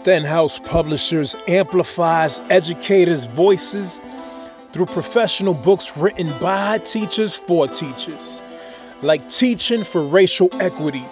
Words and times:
Stenhouse 0.00 0.58
Publishers 0.58 1.36
amplifies 1.46 2.40
educators' 2.48 3.26
voices 3.26 4.00
through 4.72 4.86
professional 4.86 5.52
books 5.52 5.94
written 5.94 6.32
by 6.40 6.78
teachers 6.78 7.36
for 7.36 7.68
teachers, 7.68 8.40
like 9.02 9.28
Teaching 9.28 9.84
for 9.84 10.02
Racial 10.02 10.48
Equity, 10.58 11.04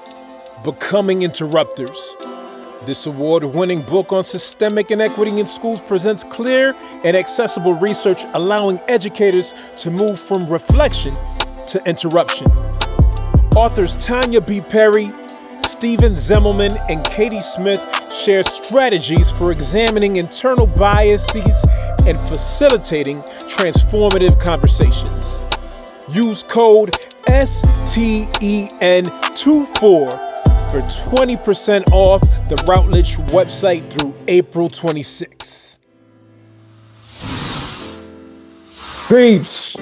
Becoming 0.64 1.20
Interrupters. 1.20 2.14
This 2.86 3.04
award 3.04 3.44
winning 3.44 3.82
book 3.82 4.10
on 4.10 4.24
systemic 4.24 4.90
inequity 4.90 5.32
in 5.32 5.44
schools 5.44 5.80
presents 5.80 6.24
clear 6.24 6.74
and 7.04 7.14
accessible 7.14 7.74
research 7.74 8.22
allowing 8.32 8.80
educators 8.88 9.52
to 9.76 9.90
move 9.90 10.18
from 10.18 10.48
reflection 10.48 11.12
to 11.66 11.82
interruption. 11.84 12.46
Authors 13.54 13.98
Tonya 13.98 14.40
B. 14.46 14.62
Perry, 14.62 15.10
Steven 15.62 16.12
Zemelman, 16.12 16.74
and 16.88 17.04
Katy 17.04 17.40
Smith 17.40 17.97
share 18.12 18.42
strategies 18.42 19.30
for 19.30 19.50
examining 19.50 20.16
internal 20.16 20.66
biases 20.66 21.66
and 22.06 22.18
facilitating 22.28 23.22
transformative 23.48 24.42
conversations. 24.42 25.40
Use 26.10 26.42
code 26.42 26.90
STEN24 27.26 30.10
for 30.70 30.80
20% 30.80 31.90
off 31.92 32.20
the 32.48 32.56
Routledge 32.68 33.16
website 33.28 33.88
through 33.90 34.14
April 34.26 34.68
26. 34.68 35.78
Peeps, 39.08 39.76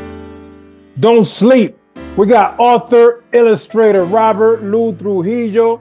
don't 0.98 1.24
sleep. 1.24 1.76
We 2.16 2.26
got 2.26 2.58
author, 2.58 3.24
illustrator 3.32 4.04
Robert 4.04 4.62
Liu-Trujillo. 4.62 5.80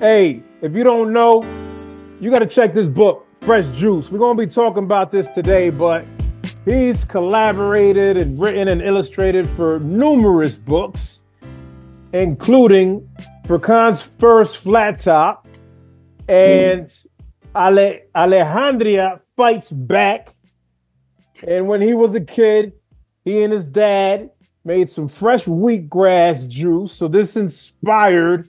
Hey, 0.00 0.42
if 0.62 0.74
you 0.74 0.82
don't 0.82 1.12
know, 1.12 1.42
you 2.22 2.30
got 2.30 2.38
to 2.38 2.46
check 2.46 2.72
this 2.72 2.88
book, 2.88 3.26
Fresh 3.40 3.66
Juice. 3.70 4.08
We're 4.08 4.20
going 4.20 4.36
to 4.36 4.46
be 4.46 4.48
talking 4.48 4.84
about 4.84 5.10
this 5.10 5.26
today, 5.30 5.70
but 5.70 6.06
he's 6.64 7.04
collaborated 7.04 8.16
and 8.16 8.38
written 8.38 8.68
and 8.68 8.80
illustrated 8.80 9.50
for 9.50 9.80
numerous 9.80 10.56
books, 10.56 11.20
including 12.12 13.10
Furqan's 13.44 14.02
first 14.02 14.58
flat 14.58 15.00
top 15.00 15.48
and 16.28 16.94
Ale- 17.56 17.98
Alejandria 18.14 19.20
Fights 19.36 19.72
Back. 19.72 20.32
And 21.44 21.66
when 21.66 21.80
he 21.80 21.92
was 21.92 22.14
a 22.14 22.20
kid, 22.20 22.74
he 23.24 23.42
and 23.42 23.52
his 23.52 23.64
dad 23.64 24.30
made 24.64 24.88
some 24.88 25.08
fresh 25.08 25.46
wheatgrass 25.46 26.48
juice. 26.48 26.92
So 26.92 27.08
this 27.08 27.34
inspired, 27.34 28.48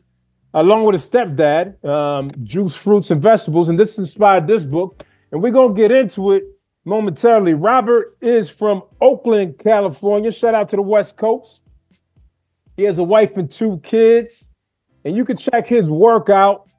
along 0.53 0.83
with 0.83 0.93
his 0.93 1.09
stepdad, 1.09 1.83
um, 1.83 2.31
juice, 2.43 2.75
fruits, 2.75 3.11
and 3.11 3.21
vegetables. 3.21 3.69
And 3.69 3.79
this 3.79 3.97
inspired 3.97 4.47
this 4.47 4.65
book. 4.65 5.03
And 5.31 5.41
we're 5.41 5.51
going 5.51 5.73
to 5.73 5.81
get 5.81 5.91
into 5.91 6.31
it 6.31 6.43
momentarily. 6.85 7.53
Robert 7.53 8.15
is 8.21 8.49
from 8.49 8.83
Oakland, 9.01 9.57
California. 9.57 10.31
Shout 10.31 10.53
out 10.53 10.69
to 10.69 10.75
the 10.75 10.81
West 10.81 11.17
Coast. 11.17 11.61
He 12.77 12.83
has 12.83 12.99
a 12.99 13.03
wife 13.03 13.37
and 13.37 13.49
two 13.49 13.79
kids. 13.79 14.51
And 15.03 15.15
you 15.15 15.25
can 15.25 15.37
check 15.37 15.67
his 15.67 15.85
work 15.85 16.29
out 16.29 16.69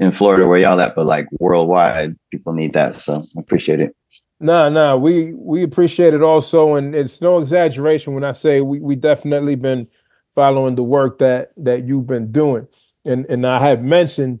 in 0.00 0.10
Florida 0.10 0.46
where 0.46 0.58
y'all 0.58 0.80
at, 0.80 0.96
but 0.96 1.06
like 1.06 1.28
worldwide. 1.38 2.16
People 2.30 2.54
need 2.54 2.72
that. 2.72 2.96
So 2.96 3.16
I 3.18 3.40
appreciate 3.40 3.80
it. 3.80 3.94
Nah, 4.40 4.70
nah, 4.70 4.96
we 4.96 5.34
we 5.34 5.62
appreciate 5.62 6.14
it 6.14 6.22
also, 6.22 6.74
and 6.74 6.94
it's 6.94 7.20
no 7.20 7.38
exaggeration 7.38 8.14
when 8.14 8.24
I 8.24 8.32
say 8.32 8.62
we 8.62 8.80
we 8.80 8.96
definitely 8.96 9.54
been 9.54 9.86
following 10.34 10.74
the 10.74 10.82
work 10.82 11.18
that 11.18 11.52
that 11.58 11.86
you've 11.86 12.06
been 12.06 12.32
doing, 12.32 12.66
and 13.04 13.26
and 13.26 13.46
I 13.46 13.68
have 13.68 13.84
mentioned 13.84 14.40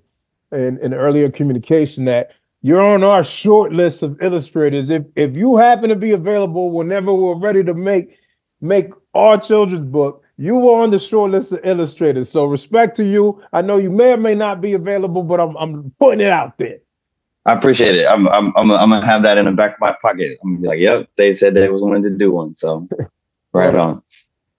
in, 0.50 0.78
in 0.78 0.94
earlier 0.94 1.30
communication 1.30 2.06
that 2.06 2.30
you're 2.62 2.80
on 2.80 3.04
our 3.04 3.22
short 3.22 3.72
list 3.72 4.02
of 4.02 4.20
illustrators. 4.22 4.88
If 4.88 5.04
if 5.16 5.36
you 5.36 5.58
happen 5.58 5.90
to 5.90 5.96
be 5.96 6.12
available 6.12 6.72
whenever 6.72 7.12
we're 7.12 7.38
ready 7.38 7.62
to 7.64 7.74
make 7.74 8.16
make 8.62 8.88
our 9.12 9.38
children's 9.38 9.84
book, 9.84 10.24
you 10.40 10.56
were 10.56 10.80
on 10.82 10.88
the 10.88 10.98
short 10.98 11.32
list 11.32 11.52
of 11.52 11.60
illustrators. 11.64 12.30
So 12.30 12.46
respect 12.46 12.96
to 12.96 13.04
you. 13.04 13.42
I 13.52 13.60
know 13.60 13.76
you 13.76 13.90
may 13.90 14.14
or 14.14 14.16
may 14.16 14.34
not 14.34 14.62
be 14.62 14.72
available, 14.72 15.22
but 15.22 15.38
I'm 15.38 15.54
I'm 15.56 15.92
putting 16.00 16.22
it 16.22 16.32
out 16.32 16.56
there. 16.56 16.78
I 17.44 17.52
appreciate 17.52 17.94
it. 17.94 18.06
I'm 18.06 18.26
I'm 18.28 18.56
I'm, 18.56 18.70
I'm 18.70 18.88
gonna 18.88 19.04
have 19.04 19.22
that 19.22 19.36
in 19.36 19.44
the 19.44 19.52
back 19.52 19.74
of 19.74 19.80
my 19.80 19.94
pocket. 20.00 20.38
I'm 20.42 20.52
gonna 20.52 20.62
be 20.62 20.68
like, 20.68 20.78
yep, 20.78 21.10
they 21.16 21.34
said 21.34 21.52
they 21.52 21.68
was 21.68 21.82
wanting 21.82 22.04
to 22.04 22.10
do 22.10 22.32
one. 22.32 22.54
So 22.54 22.88
right 23.52 23.74
on. 23.74 24.02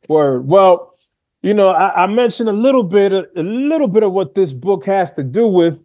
Word. 0.08 0.48
Well, 0.48 0.94
you 1.42 1.56
know, 1.56 1.70
I, 1.70 2.04
I 2.04 2.08
mentioned 2.08 2.48
a 2.48 2.54
little 2.54 2.84
bit 2.84 3.12
a 3.12 3.28
little 3.42 3.88
bit 3.88 4.04
of 4.04 4.14
what 4.14 4.36
this 4.36 4.54
book 4.54 4.86
has 4.86 5.12
to 5.14 5.24
do 5.24 5.48
with, 5.48 5.82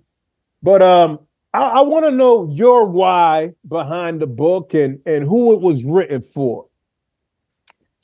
but 0.63 0.83
um 0.83 1.21
I, 1.55 1.63
I 1.63 1.81
want 1.81 2.05
to 2.05 2.11
know 2.11 2.51
your 2.51 2.84
why 2.84 3.55
behind 3.67 4.21
the 4.21 4.27
book 4.27 4.75
and 4.75 5.01
and 5.07 5.25
who 5.25 5.55
it 5.55 5.63
was 5.63 5.87
written 5.87 6.21
for. 6.21 6.67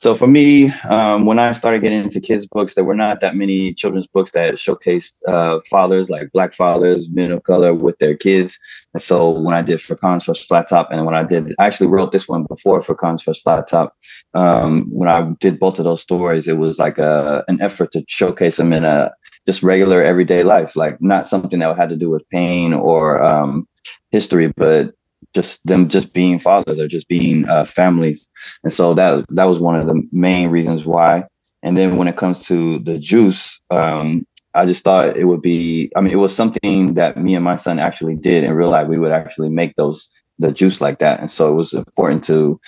So 0.03 0.13
for 0.13 0.27
me, 0.27 0.69
um, 0.89 1.25
when 1.25 1.39
I 1.39 1.53
started 1.53 1.81
getting 1.81 2.03
into 2.03 2.19
kids' 2.19 2.45
books, 2.45 2.73
there 2.73 2.83
were 2.83 2.93
not 2.93 3.21
that 3.21 3.37
many 3.37 3.73
children's 3.73 4.05
books 4.05 4.31
that 4.31 4.55
showcased 4.55 5.13
uh, 5.29 5.61
fathers, 5.69 6.09
like 6.09 6.29
black 6.33 6.51
fathers, 6.51 7.07
men 7.09 7.31
of 7.31 7.43
color, 7.43 7.73
with 7.73 7.97
their 7.99 8.13
kids. 8.13 8.59
And 8.93 9.01
so 9.01 9.29
when 9.29 9.53
I 9.53 9.61
did 9.61 9.79
Furqan's 9.79 10.25
First 10.25 10.45
Flat 10.45 10.67
Top, 10.67 10.89
and 10.91 11.05
when 11.05 11.15
I 11.15 11.23
did, 11.23 11.55
I 11.57 11.67
actually 11.67 11.87
wrote 11.87 12.11
this 12.11 12.27
one 12.27 12.43
before 12.43 12.81
Furqan's 12.81 13.23
First 13.23 13.43
Flat 13.43 13.69
Top. 13.69 13.95
Um, 14.33 14.87
when 14.89 15.07
I 15.07 15.21
did 15.39 15.57
both 15.57 15.79
of 15.79 15.85
those 15.85 16.01
stories, 16.01 16.49
it 16.49 16.57
was 16.57 16.77
like 16.77 16.97
a, 16.97 17.45
an 17.47 17.61
effort 17.61 17.93
to 17.93 18.03
showcase 18.09 18.57
them 18.57 18.73
in 18.73 18.83
a 18.83 19.13
just 19.45 19.63
regular 19.63 20.03
everyday 20.03 20.43
life, 20.43 20.75
like 20.75 21.01
not 21.01 21.27
something 21.27 21.59
that 21.59 21.77
had 21.77 21.87
to 21.87 21.95
do 21.95 22.09
with 22.09 22.29
pain 22.29 22.73
or 22.73 23.23
um, 23.23 23.69
history, 24.11 24.51
but 24.57 24.95
just 25.33 25.65
them 25.65 25.87
just 25.87 26.13
being 26.13 26.39
fathers 26.39 26.77
or 26.77 26.89
just 26.89 27.07
being 27.07 27.47
uh, 27.47 27.63
families 27.63 28.27
and 28.63 28.73
so 28.73 28.93
that 28.93 29.25
that 29.29 29.45
was 29.45 29.59
one 29.59 29.75
of 29.75 29.87
the 29.87 30.01
main 30.11 30.49
reasons 30.49 30.85
why 30.85 31.23
and 31.61 31.77
then 31.77 31.97
when 31.97 32.07
it 32.07 32.17
comes 32.17 32.45
to 32.45 32.79
the 32.79 32.97
juice 32.97 33.59
um, 33.69 34.25
i 34.53 34.65
just 34.65 34.83
thought 34.83 35.15
it 35.17 35.25
would 35.25 35.41
be 35.41 35.91
i 35.95 36.01
mean 36.01 36.13
it 36.13 36.17
was 36.17 36.35
something 36.35 36.93
that 36.93 37.17
me 37.17 37.35
and 37.35 37.43
my 37.43 37.55
son 37.55 37.79
actually 37.79 38.15
did 38.15 38.43
in 38.43 38.53
real 38.53 38.69
life 38.69 38.87
we 38.87 38.99
would 38.99 39.11
actually 39.11 39.49
make 39.49 39.75
those 39.75 40.09
the 40.39 40.51
juice 40.51 40.81
like 40.81 40.99
that 40.99 41.19
and 41.19 41.29
so 41.29 41.51
it 41.51 41.55
was 41.55 41.73
important 41.73 42.23
to 42.23 42.59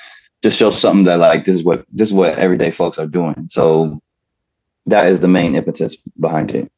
just 0.43 0.57
show 0.57 0.69
something 0.69 1.05
that 1.05 1.19
like 1.19 1.45
this 1.45 1.55
is 1.55 1.63
what 1.63 1.85
this 1.91 2.09
is 2.09 2.13
what 2.13 2.37
everyday 2.37 2.71
folks 2.71 2.97
are 2.97 3.07
doing 3.07 3.47
so 3.49 3.99
that 4.85 5.07
is 5.07 5.19
the 5.19 5.27
main 5.27 5.55
impetus 5.55 5.95
behind 6.19 6.51
it 6.51 6.71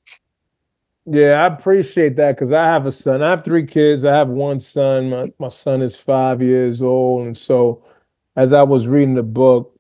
yeah, 1.09 1.41
I 1.41 1.45
appreciate 1.45 2.17
that 2.17 2.35
because 2.35 2.51
I 2.51 2.65
have 2.65 2.85
a 2.85 2.91
son. 2.91 3.23
I 3.23 3.29
have 3.29 3.45
three 3.45 3.65
kids. 3.65 4.03
I 4.03 4.13
have 4.13 4.27
one 4.27 4.59
son. 4.59 5.09
My, 5.09 5.31
my 5.39 5.47
son 5.47 5.81
is 5.81 5.95
five 5.95 6.41
years 6.41 6.81
old. 6.81 7.25
And 7.25 7.38
so 7.38 7.81
as 8.37 8.53
I 8.53 8.63
was 8.63 8.87
reading 8.87 9.15
the 9.15 9.23
book, 9.23 9.77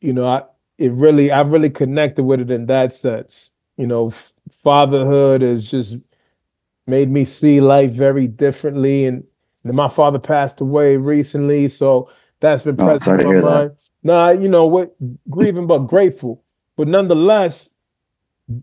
you 0.00 0.14
know, 0.14 0.26
I 0.26 0.44
it 0.78 0.92
really 0.92 1.32
I 1.32 1.42
really 1.42 1.70
connected 1.70 2.24
with 2.24 2.40
it 2.40 2.52
in 2.52 2.66
that 2.66 2.94
sense. 2.94 3.52
You 3.78 3.88
know, 3.88 4.08
f- 4.08 4.34
fatherhood 4.50 5.42
has 5.42 5.70
just 5.70 5.98
made 6.86 7.10
me 7.10 7.24
see 7.26 7.60
life 7.60 7.92
very 7.92 8.28
differently. 8.28 9.06
And, 9.06 9.24
and 9.64 9.74
my 9.74 9.88
father 9.88 10.20
passed 10.20 10.62
away 10.62 10.96
recently, 10.98 11.68
so 11.68 12.10
that's 12.40 12.64
been 12.64 12.80
Oh, 12.80 12.86
present 12.86 13.20
in 13.20 13.26
my 13.26 13.34
mind. 13.34 13.72
Nah, 14.04 14.30
you 14.30 14.48
know 14.48 14.62
what? 14.64 14.96
Grieving 15.30 15.68
but 15.68 15.80
grateful. 15.80 16.44
But 16.76 16.88
nonetheless, 16.88 17.72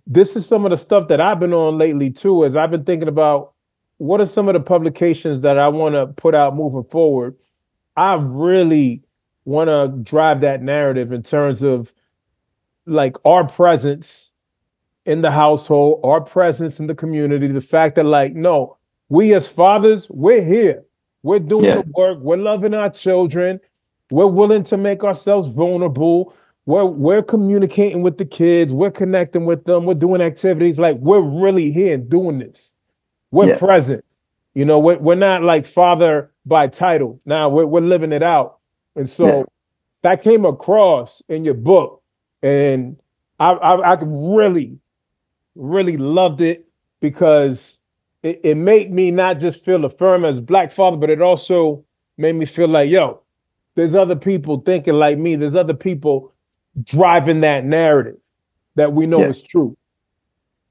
this 0.07 0.35
is 0.37 0.47
some 0.47 0.65
of 0.65 0.71
the 0.71 0.77
stuff 0.77 1.09
that 1.09 1.21
I've 1.21 1.39
been 1.41 1.53
on 1.53 1.77
lately 1.77 2.11
too. 2.11 2.45
As 2.45 2.55
I've 2.55 2.71
been 2.71 2.85
thinking 2.85 3.09
about 3.09 3.53
what 3.97 4.21
are 4.21 4.27
some 4.27 4.47
of 4.47 4.55
the 4.55 4.61
publications 4.61 5.41
that 5.41 5.59
I 5.59 5.69
want 5.69 5.95
to 5.95 6.07
put 6.07 6.35
out 6.35 6.55
moving 6.55 6.85
forward. 6.85 7.35
I 7.95 8.15
really 8.15 9.03
want 9.45 9.69
to 9.69 9.95
drive 10.01 10.41
that 10.41 10.61
narrative 10.61 11.11
in 11.11 11.21
terms 11.23 11.63
of 11.63 11.93
like 12.85 13.17
our 13.25 13.47
presence 13.47 14.31
in 15.05 15.21
the 15.21 15.31
household, 15.31 15.99
our 16.03 16.21
presence 16.21 16.79
in 16.79 16.87
the 16.87 16.95
community, 16.95 17.47
the 17.47 17.61
fact 17.61 17.95
that 17.95 18.05
like 18.05 18.33
no, 18.33 18.77
we 19.09 19.33
as 19.33 19.47
fathers, 19.47 20.09
we're 20.09 20.43
here. 20.43 20.83
We're 21.23 21.39
doing 21.39 21.65
yeah. 21.65 21.81
the 21.81 21.91
work. 21.95 22.19
We're 22.19 22.37
loving 22.37 22.73
our 22.73 22.89
children. 22.89 23.59
We're 24.11 24.27
willing 24.27 24.63
to 24.65 24.77
make 24.77 25.03
ourselves 25.03 25.53
vulnerable. 25.53 26.33
We're 26.65 26.85
we're 26.85 27.23
communicating 27.23 28.01
with 28.01 28.17
the 28.17 28.25
kids. 28.25 28.73
We're 28.73 28.91
connecting 28.91 29.45
with 29.45 29.65
them. 29.65 29.85
We're 29.85 29.93
doing 29.95 30.21
activities 30.21 30.79
like 30.79 30.97
we're 30.97 31.21
really 31.21 31.71
here 31.71 31.97
doing 31.97 32.39
this. 32.39 32.73
We're 33.31 33.49
yeah. 33.49 33.59
present. 33.59 34.05
You 34.53 34.65
know, 34.65 34.79
we're, 34.79 34.99
we're 34.99 35.15
not 35.15 35.41
like 35.41 35.65
father 35.65 36.31
by 36.45 36.67
title. 36.67 37.19
Now 37.25 37.49
we're 37.49 37.65
we're 37.65 37.81
living 37.81 38.11
it 38.11 38.23
out. 38.23 38.59
And 38.95 39.09
so 39.09 39.25
yeah. 39.25 39.43
that 40.03 40.23
came 40.23 40.45
across 40.45 41.21
in 41.29 41.45
your 41.45 41.53
book, 41.53 42.01
and 42.41 42.97
I 43.39 43.51
I, 43.51 43.93
I 43.93 43.97
really, 44.01 44.77
really 45.55 45.97
loved 45.97 46.41
it 46.41 46.67
because 46.99 47.79
it, 48.21 48.39
it 48.43 48.55
made 48.55 48.91
me 48.91 49.11
not 49.11 49.39
just 49.39 49.63
feel 49.63 49.85
affirmed 49.85 50.25
as 50.25 50.39
black 50.39 50.71
father, 50.71 50.97
but 50.97 51.09
it 51.09 51.21
also 51.21 51.83
made 52.17 52.35
me 52.35 52.45
feel 52.45 52.67
like, 52.67 52.89
yo, 52.89 53.21
there's 53.75 53.95
other 53.95 54.15
people 54.15 54.61
thinking 54.61 54.93
like 54.93 55.17
me. 55.17 55.35
There's 55.35 55.55
other 55.55 55.73
people 55.73 56.33
driving 56.83 57.41
that 57.41 57.65
narrative 57.65 58.17
that 58.75 58.93
we 58.93 59.05
know 59.05 59.19
yeah. 59.19 59.27
is 59.27 59.43
true. 59.43 59.77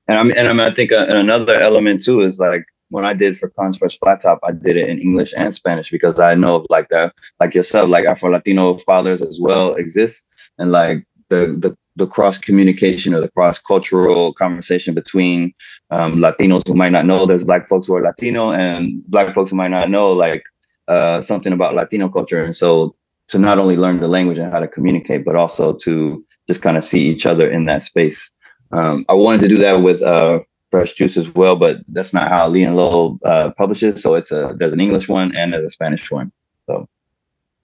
And 0.09 0.19
I 0.19 0.23
mean, 0.23 0.37
and 0.37 0.49
I, 0.49 0.53
mean, 0.53 0.61
I 0.61 0.71
think 0.71 0.93
uh, 0.93 1.07
another 1.09 1.55
element 1.55 2.03
too 2.03 2.21
is 2.21 2.39
like 2.39 2.65
when 2.93 3.07
I 3.07 3.15
did 3.15 3.39
Furqan's 3.39 3.79
Fresh 3.79 3.99
Flat 3.99 4.21
Top, 4.21 4.39
I 4.45 4.53
did 4.53 4.77
it 4.77 4.89
in 4.89 4.99
English 4.99 5.33
and 5.37 5.55
Spanish 5.55 5.91
because 5.91 6.21
I 6.21 6.35
know 6.35 6.57
of 6.57 6.67
like 6.69 6.89
that, 6.91 7.15
like 7.41 7.55
yourself, 7.55 7.89
like 7.89 8.05
Afro 8.05 8.31
Latino 8.31 8.77
fathers 8.79 9.23
as 9.23 9.39
well 9.41 9.75
exist, 9.75 10.29
and 10.59 10.71
like 10.71 11.05
the 11.31 11.57
the 11.59 11.77
the 11.97 12.07
cross 12.07 12.39
communication 12.39 13.15
or 13.15 13.21
the 13.21 13.31
cross 13.31 13.59
cultural 13.59 14.33
conversation 14.35 14.95
between 14.95 15.53
um, 15.91 16.17
Latinos 16.17 16.67
who 16.67 16.75
might 16.75 16.93
not 16.93 17.07
know 17.07 17.27
there's 17.27 17.45
black 17.45 17.67
folks 17.67 17.87
who 17.87 17.95
are 17.95 18.03
Latino 18.03 18.53
and 18.53 19.03
black 19.07 19.35
folks 19.35 19.51
who 19.51 19.57
might 19.57 19.69
not 19.69 19.91
know 19.91 20.13
like 20.13 20.43
uh, 20.89 21.21
something 21.21 21.53
about 21.53 21.75
Latino 21.75 22.09
culture. 22.09 22.45
And 22.45 22.57
so 22.57 22.95
to 23.29 23.39
not 23.39 23.59
only 23.59 23.77
learn 23.77 24.01
the 24.01 24.09
language 24.09 24.39
and 24.39 24.53
how 24.53 24.61
to 24.61 24.69
communicate, 24.69 25.25
but 25.25 25.37
also 25.37 25.75
to 25.75 26.25
just 26.49 26.63
kind 26.63 26.77
of 26.77 26.85
see 26.85 27.01
each 27.01 27.27
other 27.27 27.51
in 27.51 27.67
that 27.67 27.83
space. 27.83 28.31
Um, 28.73 29.05
I 29.09 29.15
wanted 29.15 29.43
to 29.43 29.49
do 29.49 29.59
that 29.59 29.83
with 29.83 30.01
uh, 30.03 30.41
Fresh 30.73 30.95
Juice 30.95 31.17
as 31.17 31.33
well, 31.35 31.55
but 31.55 31.83
that's 31.87 32.13
not 32.13 32.29
how 32.29 32.49
Lee 32.49 32.65
and 32.65 32.75
Low 32.75 33.21
uh, 33.25 33.53
publishes. 33.57 34.03
So 34.03 34.15
it's 34.15 34.33
a 34.33 34.57
there's 34.59 34.73
an 34.73 34.81
English 34.81 35.09
one 35.09 35.37
and 35.37 35.53
there's 35.53 35.65
a 35.65 35.71
Spanish 35.71 36.11
one. 36.11 36.33
So, 36.67 36.89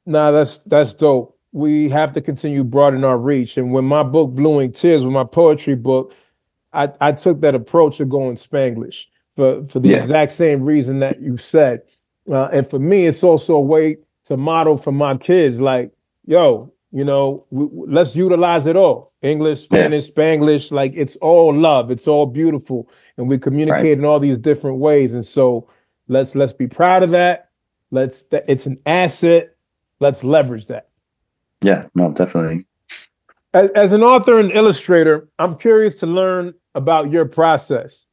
nah, 0.06 0.31
that's 0.31 0.58
that's 0.58 0.94
dope 0.94 1.34
we 1.52 1.88
have 1.88 2.12
to 2.12 2.20
continue 2.20 2.64
broadening 2.64 3.05
our 3.05 3.19
reach. 3.19 3.56
And 3.56 3.72
when 3.72 3.84
my 3.84 4.02
book 4.02 4.31
Blue 4.31 4.60
Ink 4.60 4.75
Tears, 4.75 5.05
with 5.05 5.12
my 5.12 5.25
poetry 5.25 5.76
book, 5.76 6.12
I, 6.72 6.90
I 7.00 7.12
took 7.12 7.40
that 7.40 7.55
approach 7.55 8.00
of 8.00 8.08
going 8.08 8.37
Spanglish 8.37 9.06
for, 9.34 9.66
for 9.66 9.81
the 9.81 9.90
yeah. 9.90 9.96
exact 9.96 10.32
same 10.32 10.62
reason 10.62 11.00
that 11.00 11.20
you 11.20 11.38
said. 11.38 11.82
Uh, 12.31 12.49
and 12.52 12.69
for 12.69 12.78
me, 12.78 13.06
it's 13.06 13.25
also 13.25 13.54
a 13.54 13.61
way 13.61 13.96
to 14.25 14.37
model 14.37 14.76
for 14.76 14.93
my 14.93 15.16
kids, 15.16 15.61
like, 15.61 15.90
yo, 16.26 16.70
you 16.90 17.05
know, 17.05 17.44
we, 17.50 17.69
let's 17.87 18.17
utilize 18.17 18.67
it 18.67 18.76
all. 18.76 19.12
English, 19.23 19.62
Spanish. 19.62 20.11
Spanglish, 20.11 20.70
like 20.70 20.93
it's 20.96 21.17
all 21.17 21.55
love. 21.55 21.90
It's 21.90 22.08
all 22.08 22.26
beautiful. 22.26 22.88
And 23.17 23.29
we 23.29 23.38
communicate 23.38 23.82
right. 23.82 23.99
in 23.99 24.05
all 24.05 24.20
these 24.20 24.38
different 24.38 24.79
ways. 24.79 25.14
And 25.14 25.25
so 25.25 25.69
let's 26.08 26.35
let's 26.35 26.55
be 26.55 26.67
proud 26.67 27.02
of 27.02 27.11
that. 27.11 27.50
Let's 27.90 28.25
it's 28.32 28.67
an 28.67 28.79
asset. 28.87 29.55
Let's 30.00 30.25
leverage 30.25 30.67
that. 30.67 30.88
Yeah, 31.61 31.88
no, 31.94 32.12
definitely. 32.12 32.64
As, 33.52 33.70
as 33.70 33.93
an 33.93 34.02
author 34.02 34.38
and 34.38 34.52
illustrator, 34.52 35.29
I'm 35.38 35.56
curious 35.56 35.94
to 35.96 36.06
learn 36.06 36.55
about 36.75 37.11
your 37.11 37.25
process 37.25 38.06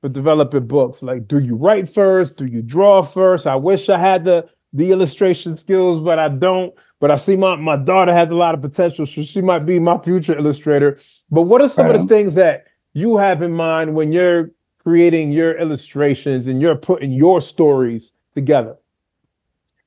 for 0.00 0.08
developing 0.08 0.66
books. 0.66 1.02
Like, 1.02 1.26
do 1.26 1.38
you 1.38 1.56
write 1.56 1.88
first? 1.88 2.38
Do 2.38 2.46
you 2.46 2.62
draw 2.62 3.02
first? 3.02 3.46
I 3.46 3.56
wish 3.56 3.88
I 3.88 3.98
had 3.98 4.24
the 4.24 4.48
the 4.72 4.90
illustration 4.90 5.56
skills, 5.56 6.02
but 6.02 6.18
I 6.18 6.28
don't. 6.28 6.74
But 7.02 7.10
I 7.10 7.16
see 7.16 7.36
my 7.36 7.56
my 7.56 7.76
daughter 7.76 8.14
has 8.14 8.30
a 8.30 8.36
lot 8.36 8.54
of 8.54 8.62
potential, 8.62 9.06
so 9.06 9.24
she 9.24 9.40
might 9.40 9.66
be 9.66 9.80
my 9.80 9.98
future 9.98 10.38
illustrator. 10.38 11.00
But 11.32 11.42
what 11.42 11.60
are 11.60 11.68
some 11.68 11.90
of 11.90 12.00
the 12.00 12.06
things 12.06 12.36
that 12.36 12.68
you 12.92 13.16
have 13.16 13.42
in 13.42 13.50
mind 13.50 13.96
when 13.96 14.12
you're 14.12 14.52
creating 14.78 15.32
your 15.32 15.58
illustrations 15.58 16.46
and 16.46 16.62
you're 16.62 16.76
putting 16.76 17.10
your 17.10 17.40
stories 17.40 18.12
together? 18.34 18.76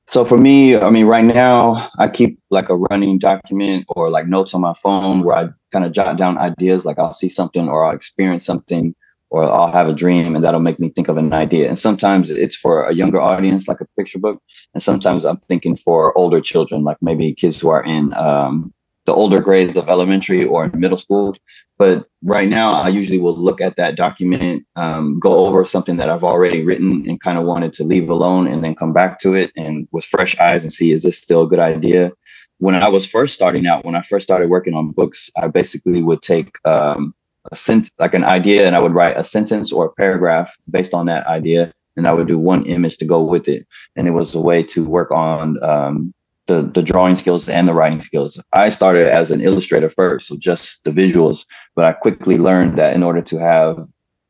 So 0.04 0.26
for 0.26 0.36
me, 0.36 0.76
I 0.76 0.90
mean, 0.90 1.06
right 1.06 1.24
now 1.24 1.88
I 1.98 2.08
keep 2.08 2.38
like 2.50 2.68
a 2.68 2.76
running 2.76 3.18
document 3.18 3.86
or 3.88 4.10
like 4.10 4.26
notes 4.26 4.52
on 4.52 4.60
my 4.60 4.74
phone 4.74 5.22
where 5.22 5.36
I 5.36 5.48
kind 5.72 5.86
of 5.86 5.92
jot 5.92 6.18
down 6.18 6.36
ideas. 6.36 6.84
Like 6.84 6.98
I'll 6.98 7.14
see 7.14 7.30
something 7.30 7.66
or 7.66 7.86
I'll 7.86 7.96
experience 7.96 8.44
something 8.44 8.94
or 9.30 9.42
I'll 9.42 9.72
have 9.72 9.88
a 9.88 9.94
dream 9.94 10.36
and 10.36 10.44
that'll 10.44 10.60
make 10.60 10.78
me 10.78 10.88
think 10.88 11.08
of 11.08 11.16
an 11.16 11.32
idea. 11.32 11.68
And 11.68 11.78
sometimes 11.78 12.30
it's 12.30 12.56
for 12.56 12.84
a 12.84 12.94
younger 12.94 13.20
audience, 13.20 13.66
like 13.66 13.80
a 13.80 13.86
picture 13.96 14.18
book. 14.18 14.40
And 14.74 14.82
sometimes 14.82 15.24
I'm 15.24 15.38
thinking 15.48 15.76
for 15.76 16.16
older 16.16 16.40
children, 16.40 16.84
like 16.84 16.98
maybe 17.00 17.34
kids 17.34 17.60
who 17.60 17.68
are 17.68 17.82
in 17.82 18.14
um, 18.14 18.72
the 19.06 19.14
older 19.14 19.40
grades 19.40 19.76
of 19.76 19.88
elementary 19.88 20.44
or 20.44 20.68
middle 20.68 20.98
school. 20.98 21.36
But 21.78 22.06
right 22.22 22.48
now, 22.48 22.72
I 22.72 22.88
usually 22.88 23.18
will 23.18 23.36
look 23.36 23.60
at 23.60 23.76
that 23.76 23.96
document, 23.96 24.64
um, 24.76 25.18
go 25.18 25.46
over 25.46 25.64
something 25.64 25.96
that 25.96 26.10
I've 26.10 26.24
already 26.24 26.64
written 26.64 27.08
and 27.08 27.20
kind 27.20 27.38
of 27.38 27.44
wanted 27.44 27.72
to 27.74 27.84
leave 27.84 28.08
alone, 28.10 28.46
and 28.46 28.62
then 28.62 28.74
come 28.74 28.92
back 28.92 29.18
to 29.20 29.34
it 29.34 29.52
and 29.56 29.88
with 29.92 30.04
fresh 30.04 30.38
eyes 30.38 30.62
and 30.62 30.72
see 30.72 30.92
is 30.92 31.02
this 31.02 31.18
still 31.18 31.42
a 31.42 31.48
good 31.48 31.58
idea. 31.58 32.12
When 32.58 32.74
I 32.74 32.88
was 32.88 33.06
first 33.06 33.34
starting 33.34 33.66
out, 33.66 33.84
when 33.84 33.94
I 33.94 34.00
first 34.00 34.24
started 34.24 34.50
working 34.50 34.74
on 34.74 34.90
books, 34.90 35.30
I 35.36 35.48
basically 35.48 36.02
would 36.02 36.22
take 36.22 36.56
um, 36.64 37.14
a 37.50 37.56
sent 37.56 37.90
like 37.98 38.14
an 38.14 38.24
idea 38.24 38.66
and 38.66 38.76
I 38.76 38.80
would 38.80 38.94
write 38.94 39.16
a 39.16 39.24
sentence 39.24 39.72
or 39.72 39.86
a 39.86 39.92
paragraph 39.92 40.56
based 40.70 40.94
on 40.94 41.06
that 41.06 41.26
idea, 41.26 41.72
and 41.96 42.06
I 42.06 42.12
would 42.12 42.28
do 42.28 42.38
one 42.38 42.64
image 42.66 42.96
to 42.98 43.04
go 43.04 43.22
with 43.22 43.48
it. 43.48 43.66
And 43.96 44.06
it 44.06 44.12
was 44.12 44.34
a 44.34 44.40
way 44.40 44.62
to 44.64 44.84
work 44.84 45.10
on 45.10 45.62
um, 45.62 46.14
the 46.46 46.62
the 46.62 46.82
drawing 46.82 47.16
skills 47.16 47.48
and 47.48 47.68
the 47.68 47.74
writing 47.74 48.00
skills. 48.00 48.40
I 48.52 48.68
started 48.68 49.08
as 49.08 49.30
an 49.30 49.40
illustrator 49.40 49.90
first, 49.90 50.28
so 50.28 50.36
just 50.36 50.84
the 50.84 50.90
visuals. 50.90 51.44
But 51.74 51.84
I 51.84 51.92
quickly 51.92 52.38
learned 52.38 52.78
that 52.78 52.94
in 52.94 53.02
order 53.02 53.20
to 53.22 53.38
have 53.38 53.86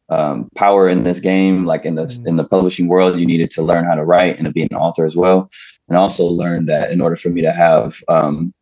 um, 0.09 0.49
power 0.55 0.89
in 0.89 1.05
this 1.05 1.19
game, 1.19 1.65
like 1.65 1.85
in 1.85 1.95
the 1.95 2.07
mm-hmm. 2.07 2.27
in 2.27 2.37
the 2.37 2.45
publishing 2.45 2.89
world, 2.89 3.19
you 3.19 3.27
needed 3.27 3.51
to 3.53 3.63
learn 3.63 3.85
how 3.85 3.95
to 3.95 4.05
write 4.05 4.37
and 4.37 4.47
to 4.47 4.53
be 4.53 4.63
an 4.63 4.75
author 4.75 5.05
as 5.05 5.17
well. 5.17 5.51
And 5.89 5.97
also 5.97 6.25
learned 6.25 6.69
that 6.69 6.91
in 6.91 7.01
order 7.01 7.17
for 7.17 7.29
me 7.29 7.43
to 7.43 7.53
have, 7.53 8.03
um, 8.09 8.53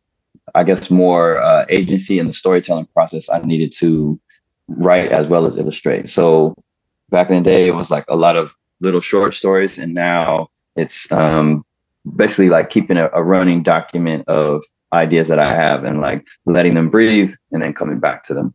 I 0.53 0.63
guess, 0.63 0.91
more 0.91 1.39
uh, 1.39 1.65
agency 1.69 2.19
in 2.19 2.27
the 2.27 2.33
storytelling 2.33 2.87
process, 2.93 3.29
I 3.29 3.39
needed 3.41 3.71
to 3.77 4.19
write 4.67 5.11
as 5.11 5.27
well 5.27 5.45
as 5.45 5.57
illustrate. 5.57 6.09
So 6.09 6.55
back 7.09 7.29
in 7.29 7.43
the 7.43 7.49
day, 7.49 7.67
it 7.67 7.75
was 7.75 7.91
like 7.91 8.05
a 8.07 8.15
lot 8.15 8.35
of 8.35 8.55
little 8.79 9.01
short 9.01 9.33
stories, 9.33 9.77
and 9.77 9.93
now 9.93 10.49
it's 10.75 11.11
um, 11.11 11.65
basically 12.15 12.49
like 12.49 12.69
keeping 12.69 12.97
a, 12.97 13.09
a 13.13 13.23
running 13.23 13.63
document 13.63 14.27
of 14.27 14.63
ideas 14.93 15.27
that 15.27 15.39
I 15.39 15.53
have 15.53 15.83
and 15.83 16.01
like 16.01 16.25
letting 16.45 16.73
them 16.73 16.89
breathe 16.89 17.33
and 17.51 17.61
then 17.61 17.73
coming 17.73 17.99
back 17.99 18.23
to 18.25 18.33
them. 18.33 18.53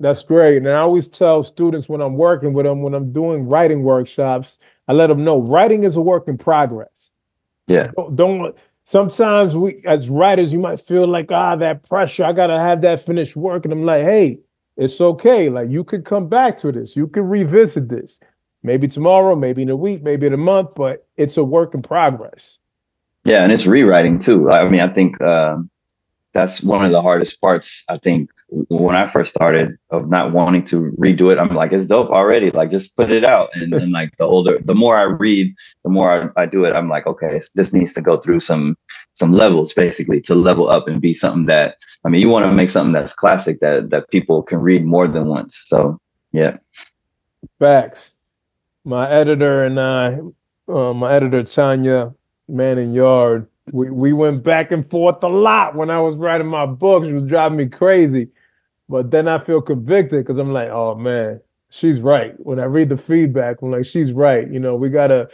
That's 0.00 0.22
great. 0.22 0.58
And 0.58 0.68
I 0.68 0.76
always 0.76 1.08
tell 1.08 1.42
students 1.42 1.88
when 1.88 2.00
I'm 2.00 2.16
working 2.16 2.52
with 2.52 2.66
them, 2.66 2.82
when 2.82 2.94
I'm 2.94 3.12
doing 3.12 3.48
writing 3.48 3.82
workshops, 3.82 4.58
I 4.86 4.92
let 4.92 5.08
them 5.08 5.24
know 5.24 5.40
writing 5.42 5.82
is 5.82 5.96
a 5.96 6.00
work 6.00 6.28
in 6.28 6.38
progress. 6.38 7.10
Yeah. 7.66 7.90
Don't, 7.96 8.16
don't 8.16 8.56
sometimes 8.88 9.54
we 9.54 9.82
as 9.84 10.08
writers, 10.08 10.50
you 10.50 10.60
might 10.60 10.80
feel 10.80 11.06
like, 11.06 11.30
ah, 11.30 11.56
that 11.56 11.86
pressure, 11.86 12.24
I 12.24 12.32
gotta 12.32 12.58
have 12.58 12.80
that 12.80 13.04
finished 13.04 13.36
work. 13.36 13.66
And 13.66 13.72
I'm 13.72 13.84
like, 13.84 14.02
hey, 14.02 14.40
it's 14.78 14.98
okay. 14.98 15.50
Like 15.50 15.70
you 15.70 15.84
could 15.84 16.06
come 16.06 16.28
back 16.28 16.56
to 16.58 16.72
this, 16.72 16.96
you 16.96 17.06
can 17.06 17.24
revisit 17.28 17.90
this 17.90 18.18
maybe 18.62 18.88
tomorrow, 18.88 19.36
maybe 19.36 19.62
in 19.62 19.68
a 19.68 19.76
week, 19.76 20.02
maybe 20.02 20.26
in 20.26 20.32
a 20.32 20.38
month, 20.38 20.70
but 20.74 21.06
it's 21.16 21.36
a 21.36 21.44
work 21.44 21.74
in 21.74 21.82
progress. 21.82 22.58
Yeah, 23.24 23.42
and 23.44 23.52
it's 23.52 23.66
rewriting 23.66 24.18
too. 24.18 24.50
I 24.50 24.66
mean, 24.68 24.80
I 24.80 24.88
think 24.88 25.20
uh, 25.20 25.58
that's 26.38 26.62
one 26.62 26.84
of 26.84 26.92
the 26.92 27.02
hardest 27.02 27.40
parts. 27.40 27.84
I 27.88 27.98
think 27.98 28.30
when 28.48 28.94
I 28.94 29.06
first 29.06 29.34
started 29.34 29.76
of 29.90 30.08
not 30.08 30.32
wanting 30.32 30.64
to 30.64 30.92
redo 30.92 31.32
it, 31.32 31.38
I'm 31.38 31.54
like, 31.54 31.72
it's 31.72 31.86
dope 31.86 32.10
already. 32.10 32.50
Like, 32.50 32.70
just 32.70 32.96
put 32.96 33.10
it 33.10 33.24
out. 33.24 33.48
And 33.54 33.72
then, 33.72 33.90
like, 33.92 34.16
the 34.18 34.24
older, 34.24 34.58
the 34.64 34.74
more 34.74 34.96
I 34.96 35.02
read, 35.02 35.54
the 35.84 35.90
more 35.90 36.32
I, 36.36 36.42
I 36.42 36.46
do 36.46 36.64
it. 36.64 36.74
I'm 36.74 36.88
like, 36.88 37.06
okay, 37.06 37.40
this 37.54 37.72
needs 37.74 37.92
to 37.94 38.02
go 38.02 38.16
through 38.16 38.40
some 38.40 38.76
some 39.14 39.32
levels, 39.32 39.72
basically, 39.74 40.20
to 40.22 40.34
level 40.34 40.68
up 40.68 40.86
and 40.88 41.00
be 41.00 41.12
something 41.12 41.46
that. 41.46 41.76
I 42.04 42.08
mean, 42.08 42.22
you 42.22 42.28
want 42.28 42.46
to 42.46 42.52
make 42.52 42.70
something 42.70 42.92
that's 42.92 43.12
classic 43.12 43.60
that 43.60 43.90
that 43.90 44.08
people 44.10 44.42
can 44.42 44.60
read 44.60 44.84
more 44.84 45.08
than 45.08 45.26
once. 45.26 45.56
So, 45.66 46.00
yeah. 46.32 46.58
Facts 47.58 48.14
my 48.88 49.08
editor 49.10 49.64
and 49.64 49.78
I, 49.78 50.18
uh, 50.66 50.94
my 50.94 51.12
editor 51.12 51.42
Tanya 51.42 52.14
Manning 52.48 52.92
Yard, 52.94 53.46
We 53.72 53.90
we 53.90 54.12
went 54.12 54.42
back 54.42 54.72
and 54.72 54.88
forth 54.88 55.22
a 55.22 55.28
lot 55.28 55.74
when 55.74 55.90
I 55.90 56.00
was 56.00 56.16
writing 56.16 56.46
my 56.46 56.66
books. 56.66 57.06
It 57.06 57.12
was 57.12 57.24
driving 57.24 57.58
me 57.58 57.66
crazy. 57.66 58.28
But 58.88 59.10
then 59.10 59.28
I 59.28 59.38
feel 59.38 59.60
convicted 59.60 60.24
because 60.24 60.38
I'm 60.38 60.52
like, 60.52 60.70
oh 60.70 60.94
man, 60.94 61.40
she's 61.70 62.00
right. 62.00 62.34
When 62.38 62.58
I 62.58 62.64
read 62.64 62.88
the 62.88 62.96
feedback, 62.96 63.60
I'm 63.62 63.70
like, 63.70 63.84
she's 63.84 64.12
right. 64.12 64.50
You 64.50 64.60
know, 64.60 64.76
we 64.76 64.88
gotta 64.88 65.28